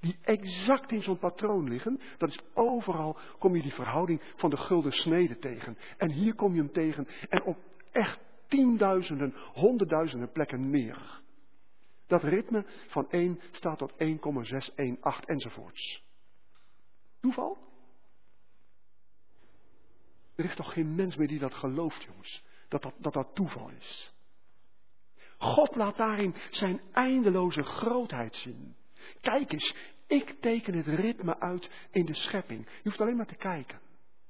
die 0.00 0.18
exact 0.22 0.92
in 0.92 1.02
zo'n 1.02 1.18
patroon 1.18 1.68
liggen, 1.68 2.00
dat 2.18 2.28
is 2.28 2.40
overal, 2.54 3.18
kom 3.38 3.56
je 3.56 3.62
die 3.62 3.74
verhouding 3.74 4.22
van 4.36 4.50
de 4.50 4.56
gulden 4.56 4.92
snede 4.92 5.38
tegen. 5.38 5.78
En 5.96 6.10
hier 6.10 6.34
kom 6.34 6.54
je 6.54 6.60
hem 6.60 6.72
tegen 6.72 7.08
en 7.28 7.42
op 7.42 7.58
echt 7.92 8.18
tienduizenden, 8.46 9.34
honderdduizenden 9.52 10.32
plekken 10.32 10.70
meer. 10.70 11.20
Dat 12.06 12.22
ritme 12.22 12.64
van 12.88 13.10
1 13.10 13.40
staat 13.52 13.78
tot 13.78 13.96
1,618 13.96 15.26
enzovoorts. 15.26 16.02
Toeval? 17.22 17.58
Er 20.34 20.44
is 20.44 20.54
toch 20.54 20.72
geen 20.72 20.94
mens 20.94 21.16
meer 21.16 21.28
die 21.28 21.38
dat 21.38 21.54
gelooft, 21.54 22.02
jongens, 22.02 22.42
dat 22.68 22.82
dat, 22.82 22.94
dat, 22.98 23.12
dat 23.12 23.34
toeval 23.34 23.70
is. 23.70 24.12
God 25.38 25.76
laat 25.76 25.96
daarin 25.96 26.34
zijn 26.50 26.80
eindeloze 26.92 27.62
grootheid 27.62 28.36
zien. 28.36 28.76
Kijk 29.20 29.52
eens, 29.52 29.74
ik 30.06 30.40
teken 30.40 30.74
het 30.74 30.86
ritme 30.86 31.40
uit 31.40 31.70
in 31.90 32.06
de 32.06 32.14
schepping. 32.14 32.64
Je 32.66 32.82
hoeft 32.82 33.00
alleen 33.00 33.16
maar 33.16 33.26
te 33.26 33.36
kijken. 33.36 33.80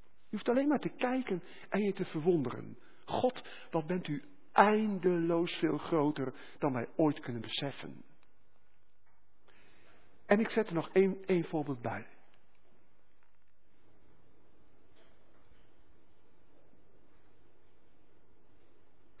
Je 0.03 0.39
hoeft 0.39 0.49
alleen 0.49 0.67
maar 0.67 0.79
te 0.79 0.89
kijken 0.89 1.43
en 1.69 1.81
je 1.81 1.93
te 1.93 2.05
verwonderen. 2.05 2.77
God, 3.05 3.43
wat 3.71 3.87
bent 3.87 4.07
u 4.07 4.23
eindeloos 4.51 5.53
veel 5.53 5.77
groter 5.77 6.33
dan 6.59 6.73
wij 6.73 6.87
ooit 6.95 7.19
kunnen 7.19 7.41
beseffen. 7.41 8.03
En 10.25 10.39
ik 10.39 10.49
zet 10.49 10.67
er 10.67 10.73
nog 10.73 10.89
één, 10.89 11.25
één 11.25 11.43
voorbeeld 11.45 11.81
bij. 11.81 12.07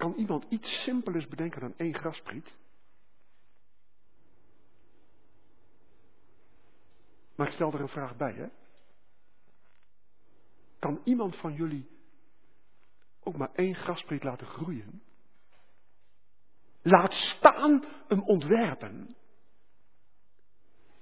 Kan 0.03 0.13
iemand 0.13 0.45
iets 0.49 0.83
simpelers 0.83 1.27
bedenken 1.27 1.61
dan 1.61 1.73
één 1.77 1.93
graspriet? 1.93 2.53
Maar 7.35 7.47
ik 7.47 7.53
stel 7.53 7.73
er 7.73 7.81
een 7.81 7.87
vraag 7.87 8.15
bij, 8.15 8.33
hè? 8.33 8.47
Kan 10.79 11.01
iemand 11.03 11.35
van 11.35 11.53
jullie 11.53 11.89
ook 13.19 13.37
maar 13.37 13.51
één 13.53 13.75
graspriet 13.75 14.23
laten 14.23 14.47
groeien? 14.47 15.03
Laat 16.81 17.13
staan 17.13 17.83
hem 18.07 18.21
ontwerpen. 18.21 19.15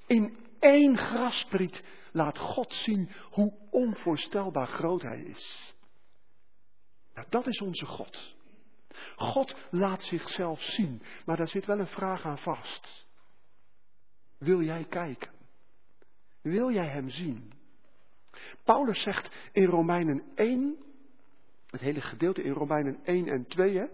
In 0.05 0.37
één 0.59 0.97
graspriet 0.97 1.83
laat 2.11 2.37
God 2.37 2.73
zien 2.73 3.09
hoe 3.31 3.53
onvoorstelbaar 3.69 4.67
groot 4.67 5.01
Hij 5.01 5.21
is. 5.21 5.75
Nou, 7.13 7.27
dat 7.29 7.47
is 7.47 7.61
onze 7.61 7.85
God. 7.85 8.39
God 9.15 9.55
laat 9.69 10.03
zichzelf 10.03 10.61
zien, 10.61 11.01
maar 11.25 11.37
daar 11.37 11.47
zit 11.47 11.65
wel 11.65 11.79
een 11.79 11.87
vraag 11.87 12.25
aan 12.25 12.37
vast. 12.37 13.05
Wil 14.37 14.61
jij 14.61 14.85
kijken? 14.85 15.31
Wil 16.41 16.71
jij 16.71 16.87
Hem 16.87 17.09
zien? 17.09 17.53
Paulus 18.63 19.01
zegt 19.01 19.29
in 19.51 19.65
Romeinen 19.65 20.23
1, 20.35 20.77
het 21.67 21.81
hele 21.81 22.01
gedeelte 22.01 22.43
in 22.43 22.53
Romeinen 22.53 22.99
1 23.03 23.27
en 23.27 23.45
2, 23.47 23.77
hè, 23.77 23.85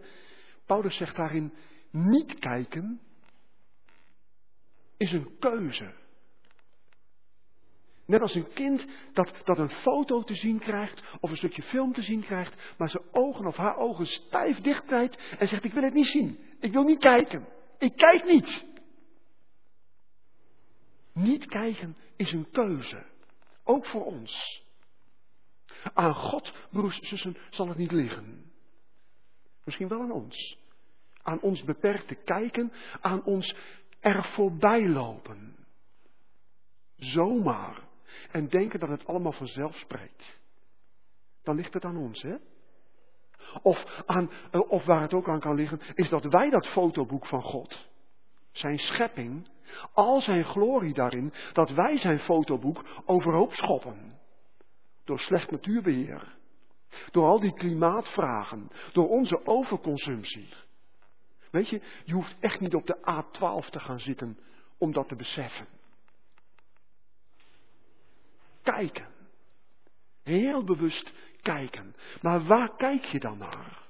Paulus 0.65 0.97
zegt 0.97 1.15
daarin, 1.15 1.53
niet 1.91 2.39
kijken 2.39 3.01
is 4.97 5.11
een 5.11 5.37
keuze. 5.39 5.93
Net 8.08 8.22
als 8.22 8.36
een 8.36 8.53
kind 8.53 8.86
dat, 9.14 9.34
dat 9.43 9.58
een 9.58 9.70
foto 9.70 10.24
te 10.24 10.36
zien 10.36 10.60
krijgt 10.60 11.03
of 11.20 11.30
een 11.30 11.38
stukje 11.38 11.62
film 11.62 11.93
te 11.93 12.01
zien 12.01 12.22
krijgt, 12.22 12.74
maar 12.78 12.89
zijn 12.89 13.03
ogen 13.12 13.45
of 13.45 13.55
haar 13.55 13.78
ogen 13.78 14.05
stijf 14.05 14.62
dichtkrijgt 14.62 15.36
en 15.38 15.47
zegt 15.47 15.64
ik 15.64 15.74
wil 15.74 15.84
het 15.84 15.93
niet 15.93 16.08
zien. 16.08 16.39
Ik 16.60 16.72
wil 16.72 16.84
niet 16.84 16.99
kijken. 16.99 17.47
Ik 17.78 17.95
kijk 17.95 18.26
niet. 18.26 18.66
Niet 21.14 21.45
kijken 21.45 21.97
is 22.16 22.32
een 22.32 22.49
keuze. 22.51 23.05
Ook 23.64 23.86
voor 23.86 24.05
ons. 24.05 24.64
Aan 25.93 26.16
God, 26.16 26.53
broers 26.72 26.99
en 26.99 27.08
zussen, 27.08 27.38
zal 27.49 27.68
het 27.68 27.78
niet 27.78 27.91
liggen. 27.91 28.51
Misschien 29.64 29.88
wel 29.88 30.01
aan 30.01 30.12
ons. 30.12 30.58
Aan 31.22 31.41
ons 31.41 31.64
beperkte 31.64 32.16
kijken, 32.16 32.72
aan 33.01 33.24
ons 33.24 33.55
er 33.99 34.24
voorbij 34.24 34.88
lopen. 34.88 35.55
Zomaar. 36.95 37.86
En 38.32 38.47
denken 38.47 38.80
dat 38.80 38.89
het 38.89 39.05
allemaal 39.05 39.32
vanzelf 39.32 39.78
spreekt. 39.78 40.39
Dan 41.43 41.55
ligt 41.55 41.74
het 41.74 41.86
aan 41.86 41.97
ons, 41.97 42.22
hè? 42.22 42.36
Of, 43.62 44.01
aan, 44.05 44.32
eh, 44.51 44.72
of 44.72 44.86
waar 44.86 45.01
het 45.01 45.14
ook 45.14 45.28
aan 45.28 45.39
kan 45.39 45.55
liggen, 45.55 45.82
is 45.93 46.10
dat 46.10 46.24
wij 46.24 46.49
dat 46.49 46.68
fotoboek 46.68 47.28
van 47.28 47.41
God, 47.41 47.88
zijn 48.51 48.78
schepping, 48.78 49.49
al 49.93 50.22
zijn 50.22 50.43
glorie 50.43 50.93
daarin, 50.93 51.34
dat 51.53 51.70
wij 51.70 51.97
zijn 51.97 52.20
fotoboek 52.20 52.86
overhoop 53.05 53.53
schoppen. 53.53 54.20
Door 55.03 55.20
slecht 55.20 55.51
natuurbeheer. 55.51 56.36
Door 57.12 57.26
al 57.26 57.39
die 57.39 57.53
klimaatvragen. 57.53 58.72
Door 58.93 59.10
onze 59.10 59.45
overconsumptie. 59.45 60.49
Weet 61.51 61.70
je, 61.70 61.82
je 62.05 62.14
hoeft 62.14 62.36
echt 62.39 62.60
niet 62.60 62.76
op 62.76 62.86
de 62.86 62.97
A12 62.97 63.70
te 63.70 63.80
gaan 63.80 63.99
zitten 63.99 64.39
om 64.78 64.91
dat 64.91 65.08
te 65.08 65.16
beseffen. 65.16 65.68
Kijken. 68.76 69.07
Heel 70.24 70.63
bewust 70.63 71.13
kijken. 71.41 71.95
Maar 72.22 72.45
waar 72.45 72.76
kijk 72.76 73.05
je 73.05 73.20
dan 73.20 73.38
naar? 73.38 73.86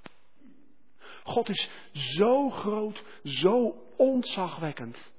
God 1.24 1.50
is 1.50 1.70
zo 1.92 2.50
groot, 2.50 3.04
zo 3.24 3.76
ontzagwekkend. 3.98 5.12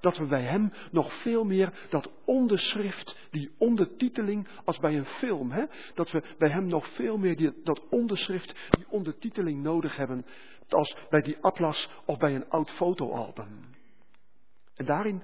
Dat 0.00 0.16
we 0.16 0.26
bij 0.26 0.42
Hem 0.42 0.72
nog 0.90 1.22
veel 1.22 1.44
meer 1.44 1.86
dat 1.90 2.10
onderschrift, 2.24 3.16
die 3.30 3.50
ondertiteling, 3.58 4.48
als 4.64 4.78
bij 4.78 4.96
een 4.96 5.06
film, 5.06 5.50
hè? 5.50 5.64
dat 5.94 6.10
we 6.10 6.22
bij 6.38 6.50
Hem 6.50 6.66
nog 6.66 6.94
veel 6.94 7.18
meer 7.18 7.36
die, 7.36 7.62
dat 7.62 7.88
onderschrift, 7.90 8.54
die 8.70 8.86
ondertiteling 8.88 9.62
nodig 9.62 9.96
hebben, 9.96 10.26
als 10.68 10.96
bij 11.10 11.20
die 11.20 11.36
atlas 11.40 11.88
of 12.04 12.18
bij 12.18 12.34
een 12.34 12.48
oud 12.48 12.70
fotoalbum. 12.70 13.76
En 14.74 14.84
daarin, 14.84 15.22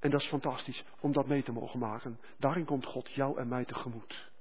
en 0.00 0.10
dat 0.10 0.20
is 0.20 0.28
fantastisch 0.28 0.84
om 1.00 1.12
dat 1.12 1.26
mee 1.26 1.42
te 1.42 1.52
mogen 1.52 1.78
maken, 1.78 2.20
daarin 2.38 2.64
komt 2.64 2.86
God 2.86 3.10
jou 3.10 3.38
en 3.38 3.48
mij 3.48 3.64
tegemoet. 3.64 4.34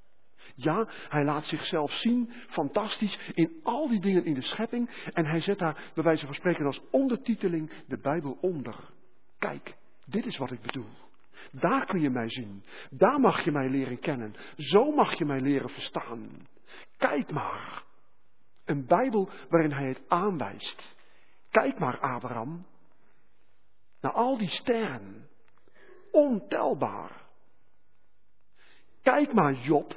Ja, 0.55 0.87
hij 1.09 1.23
laat 1.23 1.45
zichzelf 1.45 1.91
zien, 1.91 2.31
fantastisch, 2.49 3.19
in 3.33 3.59
al 3.63 3.87
die 3.87 3.99
dingen 3.99 4.25
in 4.25 4.33
de 4.33 4.41
schepping. 4.41 5.09
En 5.13 5.25
hij 5.25 5.39
zet 5.39 5.59
daar, 5.59 5.91
bij 5.93 6.03
wijze 6.03 6.25
van 6.25 6.35
spreken, 6.35 6.65
als 6.65 6.81
ondertiteling 6.91 7.71
de 7.87 7.97
Bijbel 7.97 8.37
onder. 8.41 8.75
Kijk, 9.39 9.77
dit 10.05 10.25
is 10.25 10.37
wat 10.37 10.51
ik 10.51 10.61
bedoel. 10.61 10.89
Daar 11.51 11.85
kun 11.85 12.01
je 12.01 12.09
mij 12.09 12.29
zien. 12.29 12.63
Daar 12.89 13.19
mag 13.19 13.43
je 13.43 13.51
mij 13.51 13.69
leren 13.69 13.99
kennen. 13.99 14.35
Zo 14.55 14.91
mag 14.91 15.17
je 15.17 15.25
mij 15.25 15.41
leren 15.41 15.69
verstaan. 15.69 16.47
Kijk 16.97 17.31
maar. 17.31 17.83
Een 18.65 18.85
Bijbel 18.85 19.29
waarin 19.49 19.71
hij 19.71 19.87
het 19.87 20.01
aanwijst. 20.07 20.95
Kijk 21.49 21.79
maar, 21.79 21.99
Abraham. 21.99 22.65
Naar 24.01 24.11
al 24.11 24.37
die 24.37 24.49
sterren. 24.49 25.27
Ontelbaar. 26.15 27.23
Kijk 29.01 29.33
maar, 29.33 29.53
Job. 29.53 29.95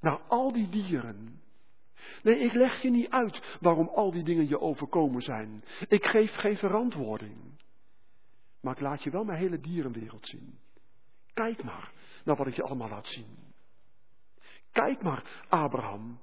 Naar 0.00 0.20
al 0.28 0.52
die 0.52 0.68
dieren. 0.68 1.40
Nee, 2.22 2.38
ik 2.38 2.52
leg 2.52 2.82
je 2.82 2.90
niet 2.90 3.10
uit 3.10 3.56
waarom 3.60 3.88
al 3.88 4.10
die 4.10 4.22
dingen 4.22 4.48
je 4.48 4.60
overkomen 4.60 5.22
zijn. 5.22 5.64
Ik 5.88 6.04
geef 6.04 6.34
geen 6.34 6.56
verantwoording. 6.56 7.36
Maar 8.60 8.74
ik 8.74 8.80
laat 8.80 9.02
je 9.02 9.10
wel 9.10 9.24
mijn 9.24 9.38
hele 9.38 9.60
dierenwereld 9.60 10.26
zien. 10.28 10.58
Kijk 11.34 11.62
maar 11.62 11.92
naar 12.24 12.36
wat 12.36 12.46
ik 12.46 12.56
je 12.56 12.62
allemaal 12.62 12.88
laat 12.88 13.06
zien. 13.06 13.36
Kijk 14.72 15.02
maar, 15.02 15.44
Abraham. 15.48 16.18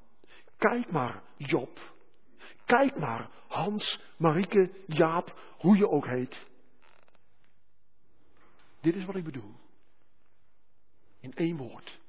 Kijk 0.57 0.91
maar, 0.91 1.23
Job. 1.37 1.79
Kijk 2.65 2.99
maar, 2.99 3.29
Hans, 3.47 3.99
Marieke, 4.17 4.71
Jaap, 4.87 5.39
hoe 5.57 5.77
je 5.77 5.89
ook 5.89 6.05
heet. 6.05 6.47
Dit 8.81 8.95
is 8.95 9.05
wat 9.05 9.15
ik 9.15 9.23
bedoel. 9.23 9.55
In 11.19 11.33
één 11.33 11.57
woord. 11.57 11.99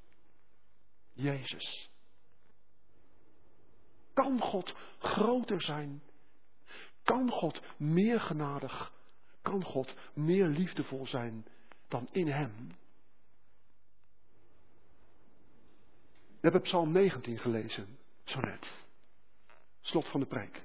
Jezus. 1.13 1.89
Kan 4.13 4.41
God 4.41 4.75
groter 4.99 5.61
zijn? 5.61 6.01
Kan 7.03 7.29
God 7.29 7.61
meer 7.77 8.19
genadig? 8.19 8.93
Kan 9.41 9.63
God 9.63 9.93
meer 10.13 10.47
liefdevol 10.47 11.07
zijn 11.07 11.45
dan 11.87 12.07
in 12.11 12.27
Hem? 12.27 12.79
We 16.41 16.47
hebben 16.47 16.61
Psalm 16.61 16.91
19 16.91 17.37
gelezen, 17.39 17.97
zo 18.23 18.39
net. 18.39 18.85
Slot 19.79 20.07
van 20.07 20.19
de 20.19 20.25
preek. 20.25 20.63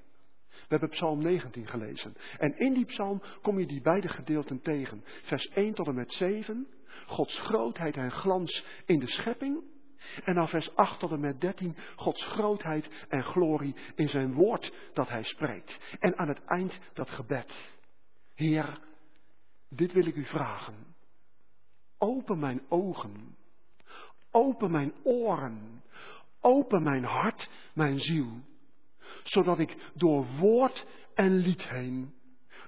We 0.57 0.67
hebben 0.69 0.89
Psalm 0.89 1.19
19 1.19 1.67
gelezen. 1.67 2.15
En 2.39 2.59
in 2.59 2.75
die 2.75 2.85
psalm 2.85 3.23
kom 3.43 3.59
je 3.59 3.67
die 3.67 3.81
beide 3.81 4.09
gedeelten 4.09 4.61
tegen. 4.61 5.05
Vers 5.05 5.49
1 5.49 5.75
tot 5.75 5.87
en 5.87 5.95
met 5.95 6.13
7. 6.13 6.67
Gods 7.07 7.39
grootheid 7.39 7.97
en 7.97 8.13
glans 8.13 8.65
in 8.85 8.99
de 8.99 9.09
schepping. 9.09 9.63
En 10.25 10.35
dan 10.35 10.49
vers 10.49 10.77
8 10.77 10.99
tot 10.99 11.11
en 11.11 11.21
met 11.21 11.41
13. 11.41 11.77
Gods 11.97 12.25
grootheid 12.25 13.07
en 13.09 13.25
glorie 13.25 13.75
in 13.95 14.09
zijn 14.09 14.33
woord 14.33 14.73
dat 14.93 15.09
hij 15.09 15.25
spreekt. 15.25 15.97
En 15.99 16.19
aan 16.19 16.29
het 16.29 16.45
eind 16.45 16.79
dat 16.93 17.11
gebed. 17.11 17.75
Heer, 18.35 18.79
dit 19.69 19.93
wil 19.93 20.07
ik 20.07 20.17
u 20.17 20.25
vragen. 20.25 20.95
Open 21.99 22.39
mijn 22.39 22.61
ogen. 22.69 23.37
Open 24.31 24.71
mijn 24.71 24.93
oren. 25.03 25.83
Open 26.41 26.83
mijn 26.83 27.05
hart, 27.05 27.49
mijn 27.75 28.01
ziel 28.01 28.41
zodat 29.29 29.59
ik 29.59 29.91
door 29.95 30.27
woord 30.39 30.87
en 31.15 31.37
lied 31.37 31.63
heen, 31.63 32.15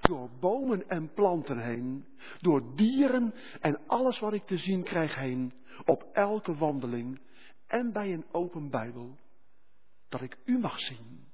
door 0.01 0.29
bomen 0.39 0.89
en 0.89 1.13
planten 1.13 1.59
heen, 1.59 2.05
door 2.39 2.75
dieren 2.75 3.33
en 3.61 3.79
alles 3.87 4.19
wat 4.19 4.33
ik 4.33 4.45
te 4.45 4.57
zien 4.57 4.83
krijg 4.83 5.15
heen, 5.15 5.53
op 5.85 6.03
elke 6.13 6.55
wandeling 6.55 7.21
en 7.67 7.91
bij 7.91 8.13
een 8.13 8.25
open 8.31 8.69
Bijbel, 8.69 9.17
dat 10.09 10.21
ik 10.21 10.37
u 10.45 10.57
mag 10.59 10.79
zien. 10.79 11.27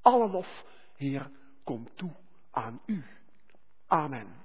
Alle 0.00 0.28
lof, 0.28 0.64
Heer, 0.96 1.30
komt 1.64 1.96
toe 1.96 2.12
aan 2.50 2.80
u. 2.86 3.04
Amen. 3.86 4.41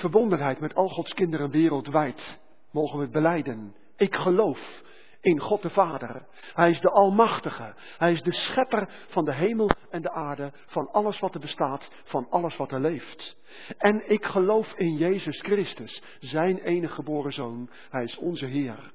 Verbondenheid 0.00 0.60
met 0.60 0.74
al 0.74 0.88
Gods 0.88 1.14
kinderen 1.14 1.50
wereldwijd 1.50 2.38
mogen 2.70 2.96
we 2.96 3.02
het 3.02 3.12
beleiden. 3.12 3.74
Ik 3.96 4.14
geloof 4.14 4.82
in 5.20 5.38
God 5.38 5.62
de 5.62 5.70
Vader. 5.70 6.26
Hij 6.54 6.70
is 6.70 6.80
de 6.80 6.90
Almachtige. 6.90 7.74
Hij 7.98 8.12
is 8.12 8.22
de 8.22 8.32
schepper 8.32 8.88
van 9.08 9.24
de 9.24 9.34
hemel 9.34 9.70
en 9.90 10.02
de 10.02 10.10
aarde, 10.10 10.52
van 10.66 10.90
alles 10.92 11.18
wat 11.18 11.34
er 11.34 11.40
bestaat, 11.40 11.88
van 12.04 12.26
alles 12.30 12.56
wat 12.56 12.72
er 12.72 12.80
leeft. 12.80 13.36
En 13.78 14.10
ik 14.10 14.24
geloof 14.24 14.72
in 14.76 14.96
Jezus 14.96 15.40
Christus, 15.40 16.02
zijn 16.20 16.58
enige 16.58 16.94
geboren 16.94 17.32
Zoon. 17.32 17.70
Hij 17.90 18.04
is 18.04 18.16
onze 18.16 18.46
Heer. 18.46 18.92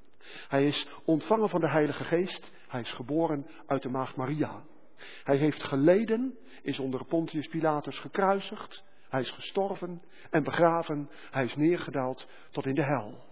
Hij 0.47 0.67
is 0.67 0.87
ontvangen 1.05 1.49
van 1.49 1.61
de 1.61 1.69
Heilige 1.69 2.03
Geest. 2.03 2.51
Hij 2.67 2.81
is 2.81 2.91
geboren 2.91 3.47
uit 3.67 3.81
de 3.81 3.89
Maagd 3.89 4.15
Maria. 4.15 4.63
Hij 5.23 5.37
heeft 5.37 5.63
geleden, 5.63 6.37
is 6.61 6.79
onder 6.79 7.05
Pontius 7.05 7.47
Pilatus 7.47 7.99
gekruisigd. 7.99 8.83
Hij 9.15 9.23
is 9.23 9.31
gestorven 9.31 10.01
en 10.29 10.43
begraven. 10.43 11.09
Hij 11.31 11.43
is 11.43 11.55
neergedaald 11.55 12.27
tot 12.51 12.65
in 12.65 12.75
de 12.75 12.83
hel. 12.83 13.23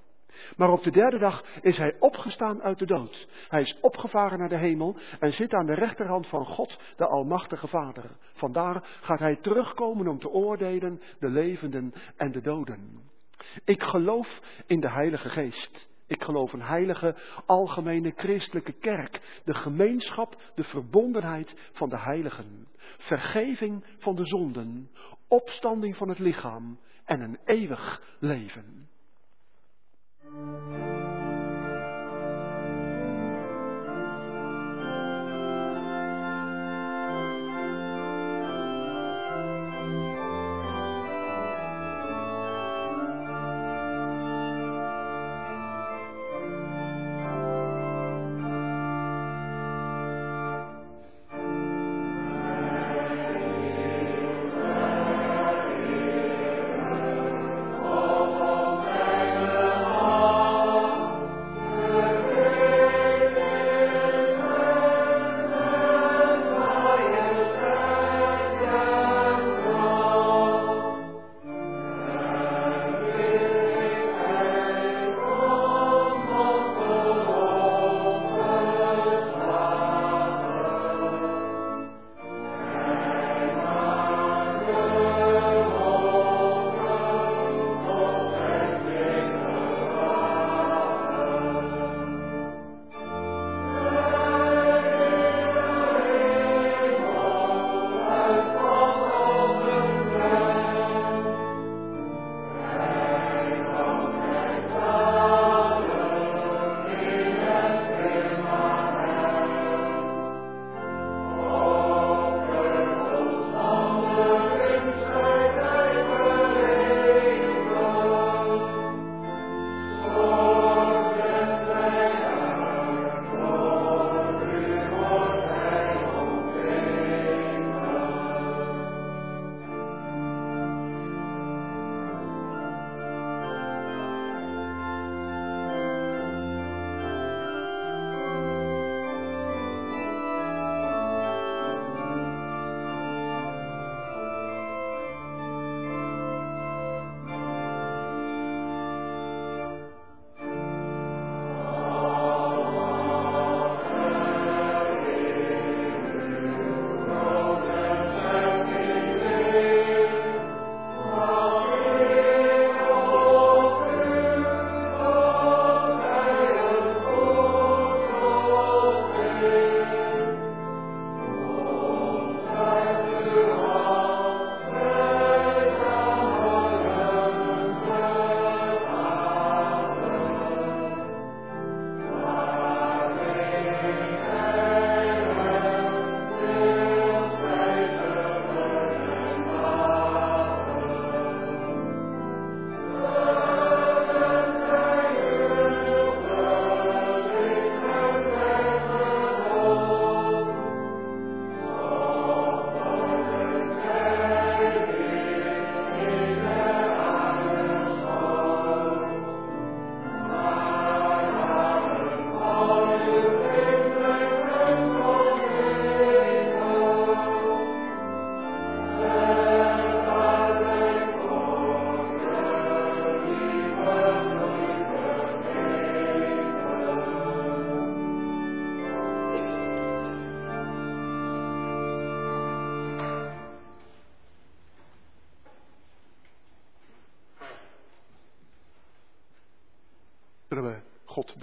Maar 0.57 0.69
op 0.69 0.83
de 0.83 0.91
derde 0.91 1.17
dag 1.17 1.43
is 1.61 1.77
hij 1.77 1.95
opgestaan 1.99 2.61
uit 2.61 2.79
de 2.79 2.85
dood. 2.85 3.27
Hij 3.49 3.61
is 3.61 3.77
opgevaren 3.81 4.39
naar 4.39 4.49
de 4.49 4.57
hemel 4.57 4.97
en 5.19 5.31
zit 5.31 5.53
aan 5.53 5.65
de 5.65 5.73
rechterhand 5.73 6.27
van 6.27 6.45
God, 6.45 6.79
de 6.95 7.07
Almachtige 7.07 7.67
Vader. 7.67 8.17
Vandaar 8.33 8.83
gaat 9.01 9.19
hij 9.19 9.35
terugkomen 9.35 10.07
om 10.07 10.19
te 10.19 10.29
oordelen 10.29 11.01
de 11.19 11.29
levenden 11.29 11.93
en 12.17 12.31
de 12.31 12.41
doden. 12.41 13.01
Ik 13.65 13.83
geloof 13.83 14.39
in 14.65 14.79
de 14.79 14.89
Heilige 14.89 15.29
Geest. 15.29 15.91
Ik 16.13 16.23
geloof 16.23 16.53
een 16.53 16.61
heilige, 16.61 17.15
algemene 17.45 18.13
christelijke 18.15 18.71
kerk. 18.71 19.41
De 19.45 19.53
gemeenschap, 19.53 20.41
de 20.55 20.63
verbondenheid 20.63 21.69
van 21.73 21.89
de 21.89 21.99
heiligen. 21.99 22.67
Vergeving 22.97 23.85
van 23.97 24.15
de 24.15 24.25
zonden. 24.25 24.89
Opstanding 25.27 25.97
van 25.97 26.09
het 26.09 26.19
lichaam. 26.19 26.79
En 27.05 27.21
een 27.21 27.39
eeuwig 27.45 28.01
leven. 28.19 28.89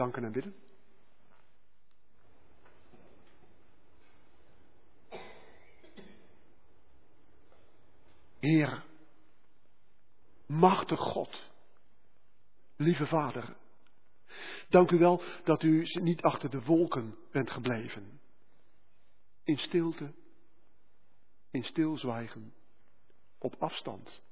Danken 0.00 0.24
en 0.24 0.32
bidden? 0.32 0.54
Heer, 8.38 8.84
machtig 10.46 11.00
God, 11.00 11.50
lieve 12.76 13.06
Vader, 13.06 13.56
dank 14.68 14.90
u 14.90 14.98
wel 14.98 15.22
dat 15.44 15.62
u 15.62 15.86
niet 16.00 16.22
achter 16.22 16.50
de 16.50 16.62
wolken 16.62 17.16
bent 17.30 17.50
gebleven. 17.50 18.20
In 19.44 19.58
stilte, 19.58 20.12
in 21.50 21.64
stilzwijgen, 21.64 22.54
op 23.38 23.54
afstand. 23.58 24.22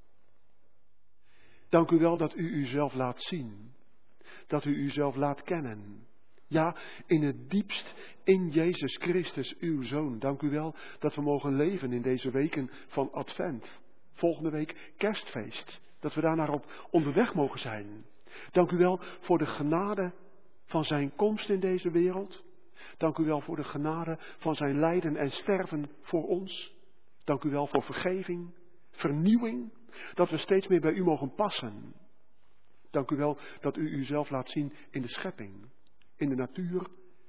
Dank 1.69 1.91
u 1.91 1.97
wel 1.97 2.17
dat 2.17 2.35
u 2.35 2.53
uzelf 2.53 2.93
laat 2.93 3.21
zien. 3.21 3.77
Dat 4.49 4.65
u 4.65 4.75
uzelf 4.75 5.15
laat 5.15 5.43
kennen. 5.43 6.07
Ja, 6.47 6.75
in 7.05 7.23
het 7.23 7.49
diepst 7.49 7.93
in 8.23 8.49
Jezus 8.49 8.97
Christus, 8.97 9.55
uw 9.59 9.83
Zoon. 9.83 10.19
Dank 10.19 10.41
u 10.41 10.49
wel 10.49 10.75
dat 10.99 11.15
we 11.15 11.21
mogen 11.21 11.55
leven 11.55 11.93
in 11.93 12.01
deze 12.01 12.31
weken 12.31 12.69
van 12.87 13.11
Advent. 13.11 13.79
Volgende 14.13 14.49
week 14.49 14.93
kerstfeest. 14.97 15.81
Dat 15.99 16.13
we 16.13 16.21
daarnaar 16.21 16.49
op 16.49 16.87
onderweg 16.89 17.33
mogen 17.33 17.59
zijn. 17.59 18.05
Dank 18.51 18.71
u 18.71 18.77
wel 18.77 18.99
voor 19.19 19.37
de 19.37 19.45
genade 19.45 20.13
van 20.65 20.83
zijn 20.83 21.15
komst 21.15 21.49
in 21.49 21.59
deze 21.59 21.91
wereld. 21.91 22.43
Dank 22.97 23.17
u 23.17 23.23
wel 23.23 23.41
voor 23.41 23.55
de 23.55 23.63
genade 23.63 24.17
van 24.37 24.55
zijn 24.55 24.79
lijden 24.79 25.15
en 25.15 25.31
sterven 25.31 25.89
voor 26.01 26.27
ons. 26.27 26.73
Dank 27.23 27.43
u 27.43 27.49
wel 27.49 27.67
voor 27.67 27.83
vergeving, 27.83 28.53
vernieuwing, 28.91 29.73
dat 30.13 30.29
we 30.29 30.37
steeds 30.37 30.67
meer 30.67 30.81
bij 30.81 30.93
u 30.93 31.03
mogen 31.03 31.33
passen. 31.33 31.93
Dank 32.91 33.11
u 33.11 33.15
wel 33.15 33.37
dat 33.59 33.77
u 33.77 33.89
uzelf 33.89 34.29
laat 34.29 34.49
zien 34.49 34.73
in 34.89 35.01
de 35.01 35.07
schepping, 35.07 35.69
in 36.15 36.29
de 36.29 36.35
natuur, 36.35 36.87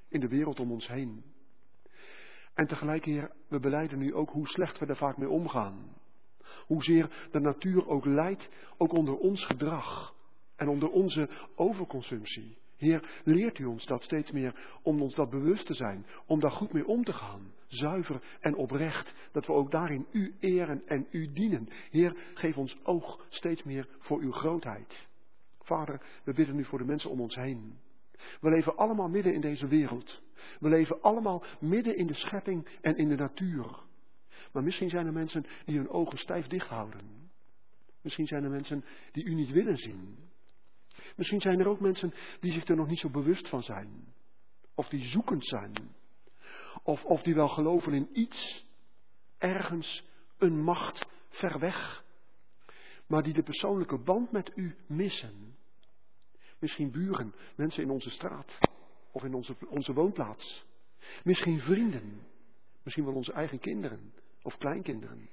in 0.08 0.20
de 0.20 0.28
wereld 0.28 0.60
om 0.60 0.72
ons 0.72 0.88
heen. 0.88 1.24
En 2.54 2.66
tegelijk, 2.66 3.04
Heer, 3.04 3.30
we 3.48 3.60
beleiden 3.60 3.98
nu 3.98 4.14
ook 4.14 4.30
hoe 4.30 4.46
slecht 4.46 4.78
we 4.78 4.86
er 4.86 4.96
vaak 4.96 5.16
mee 5.16 5.28
omgaan. 5.28 5.96
Hoezeer 6.66 7.28
de 7.30 7.40
natuur 7.40 7.88
ook 7.88 8.04
leidt, 8.04 8.48
ook 8.76 8.92
onder 8.92 9.16
ons 9.16 9.44
gedrag 9.44 10.14
en 10.56 10.68
onder 10.68 10.88
onze 10.88 11.28
overconsumptie. 11.54 12.58
Heer, 12.76 13.20
leert 13.24 13.58
u 13.58 13.64
ons 13.64 13.86
dat 13.86 14.02
steeds 14.02 14.30
meer 14.30 14.78
om 14.82 15.02
ons 15.02 15.14
dat 15.14 15.30
bewust 15.30 15.66
te 15.66 15.74
zijn, 15.74 16.06
om 16.26 16.40
daar 16.40 16.50
goed 16.50 16.72
mee 16.72 16.86
om 16.86 17.04
te 17.04 17.12
gaan, 17.12 17.52
zuiver 17.66 18.22
en 18.40 18.54
oprecht, 18.54 19.14
dat 19.32 19.46
we 19.46 19.52
ook 19.52 19.70
daarin 19.70 20.06
u 20.12 20.34
eren 20.38 20.82
en 20.86 21.06
u 21.10 21.32
dienen. 21.32 21.68
Heer, 21.90 22.16
geef 22.34 22.56
ons 22.56 22.76
oog 22.82 23.26
steeds 23.28 23.62
meer 23.62 23.88
voor 23.98 24.20
uw 24.20 24.32
grootheid. 24.32 25.08
Vader, 25.70 26.00
we 26.24 26.32
bidden 26.32 26.56
nu 26.56 26.64
voor 26.64 26.78
de 26.78 26.84
mensen 26.84 27.10
om 27.10 27.20
ons 27.20 27.34
heen. 27.34 27.78
We 28.40 28.50
leven 28.50 28.76
allemaal 28.76 29.08
midden 29.08 29.34
in 29.34 29.40
deze 29.40 29.66
wereld. 29.66 30.22
We 30.60 30.68
leven 30.68 31.02
allemaal 31.02 31.44
midden 31.60 31.96
in 31.96 32.06
de 32.06 32.14
schepping 32.14 32.78
en 32.80 32.96
in 32.96 33.08
de 33.08 33.16
natuur. 33.16 33.82
Maar 34.52 34.62
misschien 34.62 34.88
zijn 34.88 35.06
er 35.06 35.12
mensen 35.12 35.46
die 35.64 35.76
hun 35.76 35.88
ogen 35.88 36.18
stijf 36.18 36.46
dicht 36.46 36.68
houden. 36.68 37.30
Misschien 38.02 38.26
zijn 38.26 38.44
er 38.44 38.50
mensen 38.50 38.84
die 39.12 39.24
u 39.24 39.34
niet 39.34 39.50
willen 39.50 39.76
zien. 39.76 40.18
Misschien 41.16 41.40
zijn 41.40 41.60
er 41.60 41.68
ook 41.68 41.80
mensen 41.80 42.12
die 42.40 42.52
zich 42.52 42.68
er 42.68 42.76
nog 42.76 42.86
niet 42.86 42.98
zo 42.98 43.10
bewust 43.10 43.48
van 43.48 43.62
zijn. 43.62 44.14
Of 44.74 44.88
die 44.88 45.04
zoekend 45.04 45.46
zijn. 45.46 45.94
Of, 46.82 47.04
of 47.04 47.22
die 47.22 47.34
wel 47.34 47.48
geloven 47.48 47.92
in 47.92 48.08
iets, 48.12 48.66
ergens, 49.38 50.04
een 50.38 50.62
macht 50.62 51.06
ver 51.28 51.58
weg. 51.58 52.04
Maar 53.06 53.22
die 53.22 53.34
de 53.34 53.42
persoonlijke 53.42 53.98
band 53.98 54.32
met 54.32 54.52
u 54.54 54.76
missen. 54.86 55.58
Misschien 56.60 56.90
buren, 56.90 57.34
mensen 57.56 57.82
in 57.82 57.90
onze 57.90 58.10
straat 58.10 58.58
of 59.12 59.24
in 59.24 59.34
onze, 59.34 59.56
onze 59.68 59.92
woonplaats. 59.92 60.64
Misschien 61.24 61.60
vrienden. 61.60 62.20
Misschien 62.82 63.04
wel 63.04 63.14
onze 63.14 63.32
eigen 63.32 63.58
kinderen 63.58 64.12
of 64.42 64.56
kleinkinderen. 64.56 65.28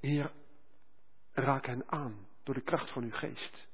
Heer, 0.00 0.32
raak 1.32 1.66
hen 1.66 1.90
aan 1.90 2.26
door 2.42 2.54
de 2.54 2.60
kracht 2.60 2.92
van 2.92 3.02
uw 3.02 3.10
geest. 3.10 3.68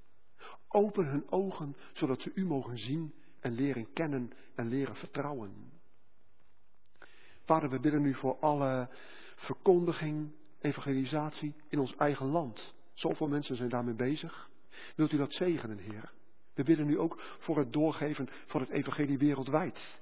Open 0.69 1.07
hun 1.07 1.31
ogen, 1.31 1.77
zodat 1.93 2.21
ze 2.21 2.31
u 2.35 2.47
mogen 2.47 2.79
zien 2.79 3.15
en 3.41 3.53
leren 3.53 3.93
kennen 3.93 4.33
en 4.55 4.69
leren 4.69 4.97
vertrouwen. 4.97 5.73
Vader, 7.45 7.71
we 7.71 7.81
bidden 7.81 8.03
nu 8.03 8.15
voor 8.15 8.39
alle 8.39 8.89
verkondiging, 9.37 10.33
evangelisatie 10.61 11.55
in 11.69 11.79
ons 11.79 11.97
eigen 11.97 12.27
land. 12.27 12.75
Zoveel 12.93 13.29
mensen 13.29 13.57
zijn 13.57 13.69
daarmee 13.69 13.95
bezig. 13.95 14.50
Wilt 14.97 15.13
u 15.13 15.17
dat 15.17 15.33
zegenen, 15.33 15.79
Heer? 15.79 16.13
We 16.55 16.65
bidden 16.65 16.87
nu 16.87 16.99
ook 16.99 17.21
voor 17.39 17.59
het 17.59 17.73
doorgeven 17.73 18.29
van 18.47 18.61
het 18.61 18.71
evangelie 18.71 19.19
wereldwijd. 19.19 19.99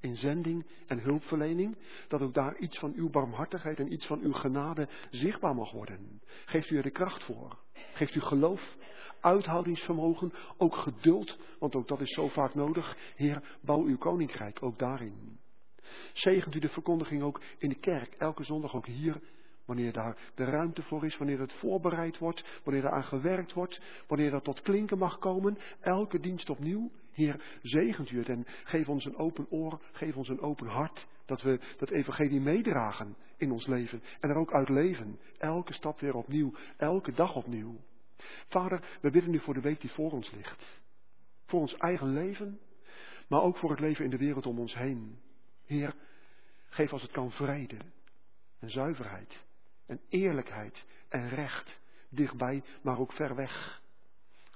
In 0.00 0.16
zending 0.16 0.66
en 0.86 1.00
hulpverlening, 1.00 1.76
dat 2.08 2.20
ook 2.20 2.34
daar 2.34 2.56
iets 2.56 2.78
van 2.78 2.92
uw 2.94 3.10
barmhartigheid 3.10 3.78
en 3.78 3.92
iets 3.92 4.06
van 4.06 4.20
uw 4.20 4.32
genade 4.32 4.88
zichtbaar 5.10 5.54
mag 5.54 5.72
worden. 5.72 6.20
Geeft 6.44 6.70
u 6.70 6.76
er 6.76 6.82
de 6.82 6.90
kracht 6.90 7.24
voor. 7.24 7.58
Geeft 7.92 8.14
u 8.14 8.20
geloof, 8.20 8.76
uithoudingsvermogen, 9.20 10.32
ook 10.56 10.76
geduld, 10.76 11.38
want 11.58 11.74
ook 11.74 11.88
dat 11.88 12.00
is 12.00 12.14
zo 12.14 12.28
vaak 12.28 12.54
nodig. 12.54 12.96
Heer, 13.16 13.42
bouw 13.60 13.84
uw 13.84 13.98
koninkrijk 13.98 14.62
ook 14.62 14.78
daarin. 14.78 15.38
Zegent 16.12 16.54
u 16.54 16.58
de 16.58 16.68
verkondiging 16.68 17.22
ook 17.22 17.40
in 17.58 17.68
de 17.68 17.78
kerk, 17.78 18.14
elke 18.14 18.44
zondag 18.44 18.74
ook 18.74 18.86
hier, 18.86 19.20
wanneer 19.68 19.92
daar 19.92 20.16
de 20.34 20.44
ruimte 20.44 20.82
voor 20.82 21.04
is, 21.04 21.16
wanneer 21.16 21.40
het 21.40 21.52
voorbereid 21.52 22.18
wordt, 22.18 22.60
wanneer 22.64 22.84
er 22.84 22.90
aan 22.90 23.04
gewerkt 23.04 23.52
wordt, 23.52 23.80
wanneer 24.06 24.30
dat 24.30 24.44
tot 24.44 24.60
klinken 24.60 24.98
mag 24.98 25.18
komen, 25.18 25.58
elke 25.80 26.20
dienst 26.20 26.50
opnieuw. 26.50 26.90
Heer, 27.12 27.58
zegent 27.62 28.10
u 28.10 28.18
het 28.18 28.28
en 28.28 28.44
geef 28.64 28.88
ons 28.88 29.04
een 29.04 29.16
open 29.16 29.46
oor, 29.50 29.80
geef 29.92 30.16
ons 30.16 30.28
een 30.28 30.40
open 30.40 30.66
hart, 30.66 31.06
dat 31.26 31.42
we 31.42 31.60
dat 31.76 31.90
evangelie 31.90 32.40
meedragen 32.40 33.16
in 33.36 33.50
ons 33.50 33.66
leven 33.66 34.02
en 34.20 34.30
er 34.30 34.36
ook 34.36 34.52
uit 34.52 34.68
leven. 34.68 35.18
Elke 35.38 35.72
stap 35.72 36.00
weer 36.00 36.14
opnieuw, 36.14 36.52
elke 36.76 37.12
dag 37.12 37.34
opnieuw. 37.34 37.76
Vader, 38.48 38.98
we 39.00 39.10
bidden 39.10 39.30
nu 39.30 39.38
voor 39.38 39.54
de 39.54 39.60
week 39.60 39.80
die 39.80 39.90
voor 39.90 40.10
ons 40.10 40.30
ligt. 40.30 40.80
Voor 41.46 41.60
ons 41.60 41.76
eigen 41.76 42.12
leven, 42.12 42.60
maar 43.28 43.42
ook 43.42 43.56
voor 43.56 43.70
het 43.70 43.80
leven 43.80 44.04
in 44.04 44.10
de 44.10 44.18
wereld 44.18 44.46
om 44.46 44.58
ons 44.58 44.74
heen. 44.74 45.18
Heer, 45.64 45.94
geef 46.68 46.92
als 46.92 47.02
het 47.02 47.10
kan 47.10 47.30
vrede 47.30 47.76
en 48.58 48.70
zuiverheid 48.70 49.46
en 49.88 50.00
eerlijkheid 50.08 50.84
en 51.08 51.28
recht. 51.28 51.80
Dichtbij, 52.10 52.62
maar 52.82 52.98
ook 52.98 53.12
ver 53.12 53.34
weg. 53.34 53.82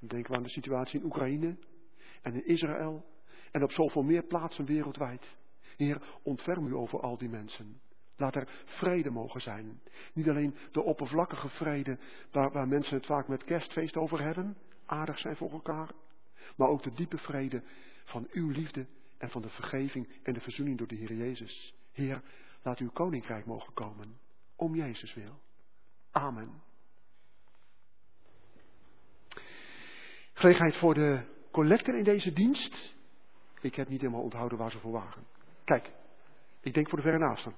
Denken 0.01 0.30
we 0.30 0.37
aan 0.37 0.43
de 0.43 0.49
situatie 0.49 1.01
in 1.01 1.07
Oekraïne 1.07 1.57
en 2.22 2.35
in 2.35 2.47
Israël 2.47 3.05
en 3.51 3.62
op 3.62 3.72
zoveel 3.72 4.03
meer 4.03 4.22
plaatsen 4.22 4.64
wereldwijd. 4.64 5.37
Heer, 5.76 6.03
ontferm 6.22 6.66
u 6.66 6.74
over 6.74 7.01
al 7.01 7.18
die 7.18 7.28
mensen. 7.28 7.80
Laat 8.16 8.37
er 8.37 8.49
vrede 8.64 9.11
mogen 9.11 9.41
zijn. 9.41 9.80
Niet 10.14 10.28
alleen 10.28 10.55
de 10.72 10.83
oppervlakkige 10.83 11.49
vrede 11.49 11.99
waar, 12.30 12.53
waar 12.53 12.68
mensen 12.68 12.97
het 12.97 13.07
vaak 13.07 13.28
met 13.28 13.45
kerstfeest 13.45 13.97
over 13.97 14.22
hebben, 14.22 14.57
aardig 14.87 15.18
zijn 15.18 15.37
voor 15.37 15.51
elkaar, 15.51 15.91
maar 16.57 16.68
ook 16.68 16.83
de 16.83 16.93
diepe 16.93 17.18
vrede 17.18 17.62
van 18.05 18.28
uw 18.30 18.51
liefde 18.51 18.87
en 19.18 19.30
van 19.30 19.43
de 19.43 19.49
vergeving 19.49 20.09
en 20.22 20.35
de 20.35 20.41
verzoening 20.41 20.78
door 20.78 20.87
de 20.87 20.97
Heer 20.97 21.14
Jezus. 21.14 21.74
Heer, 21.93 22.22
laat 22.62 22.78
uw 22.78 22.91
koninkrijk 22.91 23.47
mogen 23.47 23.74
komen. 23.74 24.22
Om 24.62 24.74
Jezus 24.74 25.14
wil. 25.14 25.38
Amen. 26.10 26.62
Gelegenheid 30.32 30.76
voor 30.76 30.94
de 30.94 31.22
collector 31.50 31.98
in 31.98 32.04
deze 32.04 32.32
dienst. 32.32 32.94
Ik 33.60 33.74
heb 33.74 33.88
niet 33.88 34.00
helemaal 34.00 34.22
onthouden 34.22 34.58
waar 34.58 34.70
ze 34.70 34.78
voor 34.78 34.92
waren. 34.92 35.26
Kijk, 35.64 35.90
ik 36.60 36.74
denk 36.74 36.88
voor 36.88 36.98
de 36.98 37.04
verre 37.04 37.18
naasten. 37.18 37.54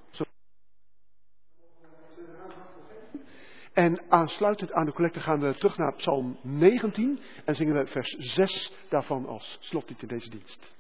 En 3.73 4.11
aansluitend 4.11 4.73
aan 4.73 4.87
de 4.87 4.93
collecte 4.93 5.21
gaan 5.21 5.41
we 5.41 5.55
terug 5.55 5.77
naar 5.77 5.95
Psalm 5.95 6.39
19 6.43 7.21
en 7.45 7.55
zingen 7.55 7.75
we 7.75 7.87
vers 7.87 8.11
6 8.19 8.73
daarvan 8.89 9.27
als 9.27 9.59
slotlied 9.61 10.03
in 10.03 10.09
deze 10.09 10.31
dienst. 10.31 10.75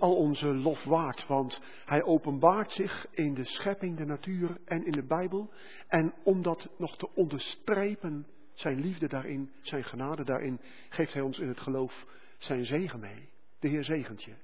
Al 0.00 0.16
onze 0.16 0.54
lof 0.54 0.84
waard, 0.84 1.26
want 1.26 1.60
hij 1.84 2.02
openbaart 2.02 2.72
zich 2.72 3.06
in 3.10 3.34
de 3.34 3.44
schepping, 3.44 3.96
de 3.96 4.04
natuur 4.04 4.56
en 4.64 4.86
in 4.86 4.92
de 4.92 5.06
Bijbel. 5.06 5.50
En 5.88 6.14
om 6.24 6.42
dat 6.42 6.68
nog 6.78 6.96
te 6.96 7.14
onderstrepen, 7.14 8.26
zijn 8.54 8.80
liefde 8.80 9.08
daarin, 9.08 9.50
zijn 9.60 9.84
genade 9.84 10.24
daarin, 10.24 10.60
geeft 10.88 11.12
hij 11.12 11.22
ons 11.22 11.38
in 11.38 11.48
het 11.48 11.60
geloof 11.60 12.06
zijn 12.38 12.64
zegen 12.64 13.00
mee. 13.00 13.28
De 13.60 13.68
Heer 13.68 13.84
zegent 13.84 14.24
je 14.24 14.34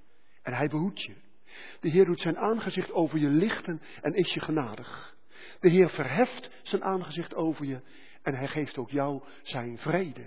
en 0.44 0.52
hij 0.52 0.68
behoedt 0.68 1.02
je. 1.02 1.14
De 1.80 1.88
Heer 1.88 2.04
doet 2.04 2.20
zijn 2.20 2.38
aangezicht 2.38 2.92
over 2.92 3.18
je 3.18 3.28
lichten 3.28 3.80
en 4.00 4.14
is 4.14 4.34
je 4.34 4.40
genadig. 4.40 5.16
De 5.60 5.68
Heer 5.68 5.90
verheft 5.90 6.50
zijn 6.62 6.84
aangezicht 6.84 7.34
over 7.34 7.64
je 7.64 7.80
en 8.22 8.34
hij 8.34 8.48
geeft 8.48 8.78
ook 8.78 8.90
jou 8.90 9.22
zijn 9.42 9.78
vrede. 9.78 10.24